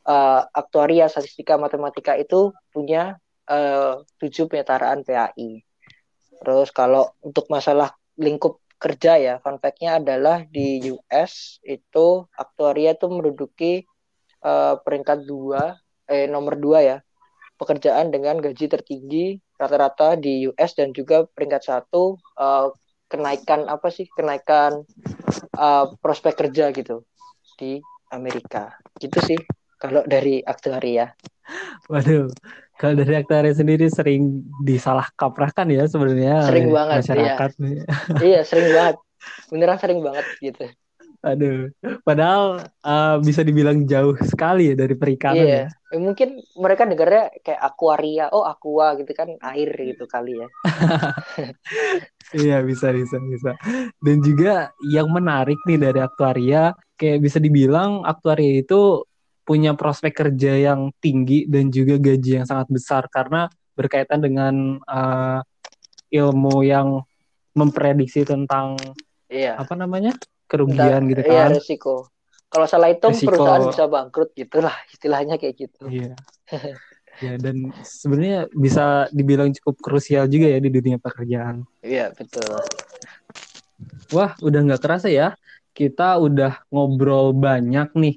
uh, 0.05 0.41
aktuaria, 0.53 1.09
statistika, 1.09 1.57
matematika 1.57 2.17
itu 2.17 2.53
punya 2.73 3.17
uh, 3.49 4.01
tujuh 4.17 4.49
penyetaraan 4.49 5.05
PAI. 5.05 5.61
Terus 6.41 6.69
kalau 6.73 7.13
untuk 7.21 7.45
masalah 7.53 7.93
lingkup 8.17 8.61
kerja 8.81 9.21
ya, 9.21 9.33
fun 9.45 9.61
adalah 9.61 10.41
di 10.49 10.81
US 10.89 11.61
itu 11.61 12.25
aktuaria 12.33 12.97
itu 12.97 13.05
menduduki 13.05 13.85
uh, 14.41 14.81
peringkat 14.81 15.21
dua, 15.29 15.77
eh 16.09 16.25
nomor 16.25 16.57
dua 16.57 16.81
ya, 16.81 16.97
pekerjaan 17.61 18.09
dengan 18.09 18.41
gaji 18.41 18.65
tertinggi 18.65 19.37
rata-rata 19.61 20.17
di 20.17 20.49
US 20.49 20.73
dan 20.73 20.89
juga 20.97 21.29
peringkat 21.29 21.61
satu 21.61 22.17
uh, 22.41 22.73
kenaikan 23.05 23.69
apa 23.69 23.93
sih 23.93 24.09
kenaikan 24.09 24.81
uh, 25.61 25.85
prospek 26.01 26.41
kerja 26.41 26.73
gitu 26.73 27.05
di 27.61 27.77
Amerika 28.09 28.73
gitu 28.97 29.21
sih 29.21 29.37
kalau 29.77 30.01
dari 30.09 30.41
aktuaria. 30.41 31.13
Waduh, 31.89 32.29
kalau 32.81 32.93
dari 32.97 33.13
aktuaria 33.17 33.53
sendiri 33.53 33.89
sering 33.89 34.45
disalah 34.61 35.09
kaprahkan 35.13 35.69
ya 35.69 35.85
sebenarnya 35.85 36.45
sering 36.49 36.69
banget 36.73 36.93
iya. 36.93 37.01
masyarakat. 37.01 37.49
Iya. 37.61 37.83
iya 38.21 38.41
sering 38.41 38.67
banget, 38.77 38.97
beneran 39.53 39.77
sering 39.77 39.99
banget 40.01 40.25
gitu. 40.41 40.65
Aduh, 41.21 41.69
padahal 42.01 42.65
uh, 42.81 43.21
bisa 43.21 43.45
dibilang 43.45 43.85
jauh 43.85 44.17
sekali 44.25 44.73
ya 44.73 44.75
dari 44.75 44.97
perikanan 44.97 45.45
iya. 45.45 45.63
ya. 45.69 45.97
Mungkin 46.01 46.41
mereka 46.57 46.89
dengarnya 46.89 47.29
kayak 47.45 47.61
akuaria, 47.61 48.25
oh 48.33 48.41
aqua 48.41 48.97
gitu 48.97 49.13
kan 49.13 49.37
air 49.53 49.69
gitu 49.69 50.09
kali 50.09 50.41
ya. 50.41 50.47
iya 52.41 52.57
bisa 52.65 52.89
bisa 52.89 53.21
bisa. 53.21 53.53
Dan 54.01 54.25
juga 54.25 54.73
yang 54.89 55.13
menarik 55.13 55.61
nih 55.69 55.77
dari 55.77 56.01
aktuaria, 56.01 56.73
kayak 56.97 57.21
bisa 57.21 57.37
dibilang 57.37 58.01
aktuaria 58.01 58.65
itu 58.65 59.05
punya 59.45 59.77
prospek 59.77 60.25
kerja 60.25 60.57
yang 60.57 60.89
tinggi 60.97 61.45
dan 61.45 61.69
juga 61.69 62.01
gaji 62.01 62.41
yang 62.41 62.47
sangat 62.49 62.65
besar 62.73 63.05
karena 63.13 63.45
berkaitan 63.77 64.25
dengan 64.25 64.81
uh, 64.89 65.41
ilmu 66.09 66.65
yang 66.65 67.01
memprediksi 67.53 68.23
tentang 68.23 68.79
iya. 69.27 69.59
apa 69.59 69.75
namanya 69.75 70.15
kerugian 70.51 71.07
gitu 71.07 71.23
iya, 71.23 71.47
kan. 71.47 71.55
Iya, 71.55 71.55
resiko. 71.55 72.11
Kalau 72.51 72.67
salah 72.67 72.91
itu 72.91 73.07
resiko. 73.07 73.31
perusahaan 73.31 73.63
bisa 73.63 73.83
bangkrut 73.87 74.29
gitulah 74.35 74.75
istilahnya 74.91 75.39
kayak 75.39 75.55
gitu. 75.55 75.87
Iya. 75.87 76.19
ya 77.23 77.33
dan 77.39 77.71
sebenarnya 77.79 78.51
bisa 78.51 79.07
dibilang 79.15 79.55
cukup 79.55 79.79
krusial 79.79 80.27
juga 80.27 80.51
ya 80.51 80.59
di 80.59 80.67
dunia 80.67 80.99
pekerjaan. 80.99 81.63
Iya, 81.79 82.11
betul. 82.11 82.59
Wah, 84.11 84.35
udah 84.43 84.59
nggak 84.67 84.83
kerasa 84.83 85.07
ya. 85.07 85.39
Kita 85.71 86.19
udah 86.19 86.67
ngobrol 86.67 87.31
banyak 87.31 87.95
nih 87.95 88.15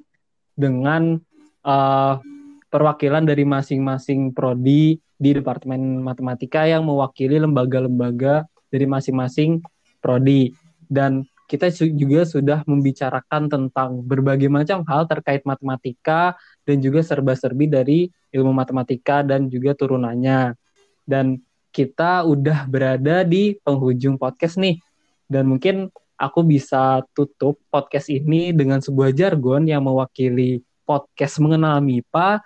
dengan 0.59 1.22
uh, 1.62 2.18
perwakilan 2.66 3.22
dari 3.22 3.47
masing-masing 3.47 4.35
prodi 4.35 4.99
di 4.99 5.30
Departemen 5.30 6.03
Matematika 6.03 6.66
yang 6.66 6.82
mewakili 6.82 7.39
lembaga-lembaga 7.39 8.51
dari 8.66 8.87
masing-masing 8.91 9.62
prodi. 10.03 10.51
Dan 10.91 11.22
kita 11.45 11.68
juga 11.72 12.24
sudah 12.24 12.64
membicarakan 12.64 13.53
tentang 13.53 14.01
berbagai 14.01 14.49
macam 14.49 14.80
hal 14.88 15.05
terkait 15.05 15.45
matematika 15.45 16.32
dan 16.64 16.80
juga 16.80 17.05
serba-serbi 17.05 17.68
dari 17.68 17.99
ilmu 18.32 18.51
matematika 18.51 19.20
dan 19.20 19.53
juga 19.53 19.76
turunannya. 19.76 20.57
Dan 21.05 21.36
kita 21.68 22.24
udah 22.24 22.64
berada 22.64 23.26
di 23.28 23.61
penghujung 23.61 24.16
podcast 24.16 24.57
nih. 24.57 24.80
Dan 25.28 25.53
mungkin 25.53 25.92
aku 26.16 26.40
bisa 26.47 27.05
tutup 27.12 27.61
podcast 27.68 28.09
ini 28.09 28.57
dengan 28.57 28.80
sebuah 28.80 29.12
jargon 29.12 29.68
yang 29.68 29.84
mewakili 29.84 30.64
podcast 30.88 31.40
mengenal 31.45 31.84
MIPA 31.84 32.40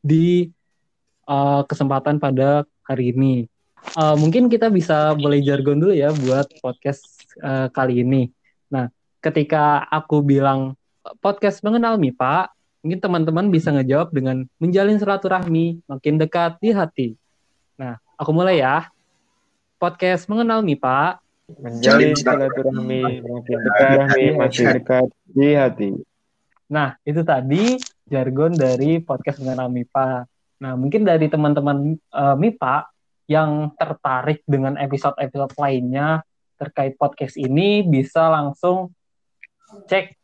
di 0.00 0.48
uh, 1.28 1.62
kesempatan 1.68 2.16
pada 2.16 2.64
hari 2.88 3.12
ini. 3.12 3.44
Uh, 3.98 4.14
mungkin 4.14 4.46
kita 4.46 4.70
bisa 4.70 5.10
boleh 5.18 5.42
jargon 5.42 5.82
dulu 5.82 5.90
ya 5.90 6.14
buat 6.14 6.46
podcast 6.62 7.21
uh, 7.40 7.68
kali 7.72 8.04
ini. 8.04 8.28
Nah, 8.68 8.92
ketika 9.22 9.86
aku 9.88 10.20
bilang 10.20 10.74
podcast 11.22 11.62
mengenal 11.64 11.96
MIPA, 11.96 12.50
mungkin 12.82 13.00
teman-teman 13.00 13.46
bisa 13.48 13.70
ngejawab 13.70 14.10
dengan 14.10 14.44
menjalin 14.58 14.98
silaturahmi 14.98 15.86
makin 15.86 16.18
dekat 16.18 16.58
di 16.58 16.70
hati. 16.74 17.08
Nah, 17.78 17.96
aku 18.18 18.30
mulai 18.34 18.60
ya. 18.60 18.90
Podcast 19.78 20.30
mengenal 20.30 20.62
MIPA 20.62 21.18
menjalin 21.58 22.14
silaturahmi 22.14 23.02
makin 23.20 23.58
dekat 23.60 23.96
makin 24.38 24.66
dekat 24.78 25.06
di 25.26 25.48
hati. 25.58 25.90
Nah, 26.70 26.96
itu 27.04 27.20
tadi 27.26 27.76
jargon 28.08 28.54
dari 28.56 29.02
podcast 29.02 29.42
mengenal 29.42 29.68
MIPA. 29.68 30.24
Nah, 30.62 30.72
mungkin 30.78 31.02
dari 31.02 31.26
teman-teman 31.26 31.98
uh, 32.14 32.36
MIPA 32.38 32.88
yang 33.30 33.70
tertarik 33.76 34.42
dengan 34.46 34.78
episode-episode 34.78 35.54
lainnya 35.58 36.22
terkait 36.62 36.94
podcast 36.94 37.34
ini 37.34 37.82
bisa 37.82 38.30
langsung 38.30 38.94
cek 39.90 40.14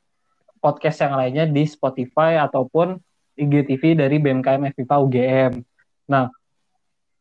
podcast 0.63 1.03
yang 1.03 1.19
lainnya 1.19 1.45
di 1.51 1.67
Spotify 1.67 2.39
ataupun 2.39 2.95
IGTV 3.39 3.99
dari 3.99 4.23
BMKM 4.23 4.71
FIPA 4.75 4.97
UGM. 5.03 5.53
Nah, 6.11 6.31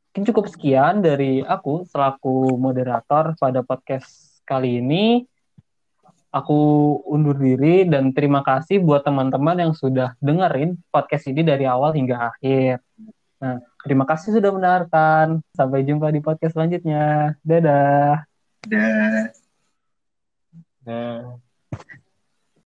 mungkin 0.09 0.23
cukup 0.33 0.45
sekian 0.49 1.05
dari 1.05 1.45
aku 1.45 1.85
selaku 1.85 2.57
moderator 2.57 3.37
pada 3.37 3.61
podcast 3.61 4.41
kali 4.45 4.81
ini. 4.81 5.25
Aku 6.33 6.57
undur 7.07 7.37
diri 7.37 7.87
dan 7.87 8.11
terima 8.13 8.41
kasih 8.41 8.83
buat 8.83 9.05
teman-teman 9.05 9.57
yang 9.57 9.73
sudah 9.73 10.13
dengerin 10.21 10.77
podcast 10.89 11.29
ini 11.29 11.41
dari 11.41 11.69
awal 11.69 11.93
hingga 11.93 12.33
akhir. 12.33 12.81
Nah, 13.37 13.61
terima 13.85 14.09
kasih 14.09 14.33
sudah 14.33 14.49
mendengarkan. 14.49 15.45
Sampai 15.53 15.85
jumpa 15.85 16.09
di 16.09 16.19
podcast 16.21 16.57
selanjutnya. 16.57 17.37
Dadah. 17.45 18.36
Dah. 18.69 19.31
Dah. 20.85 21.46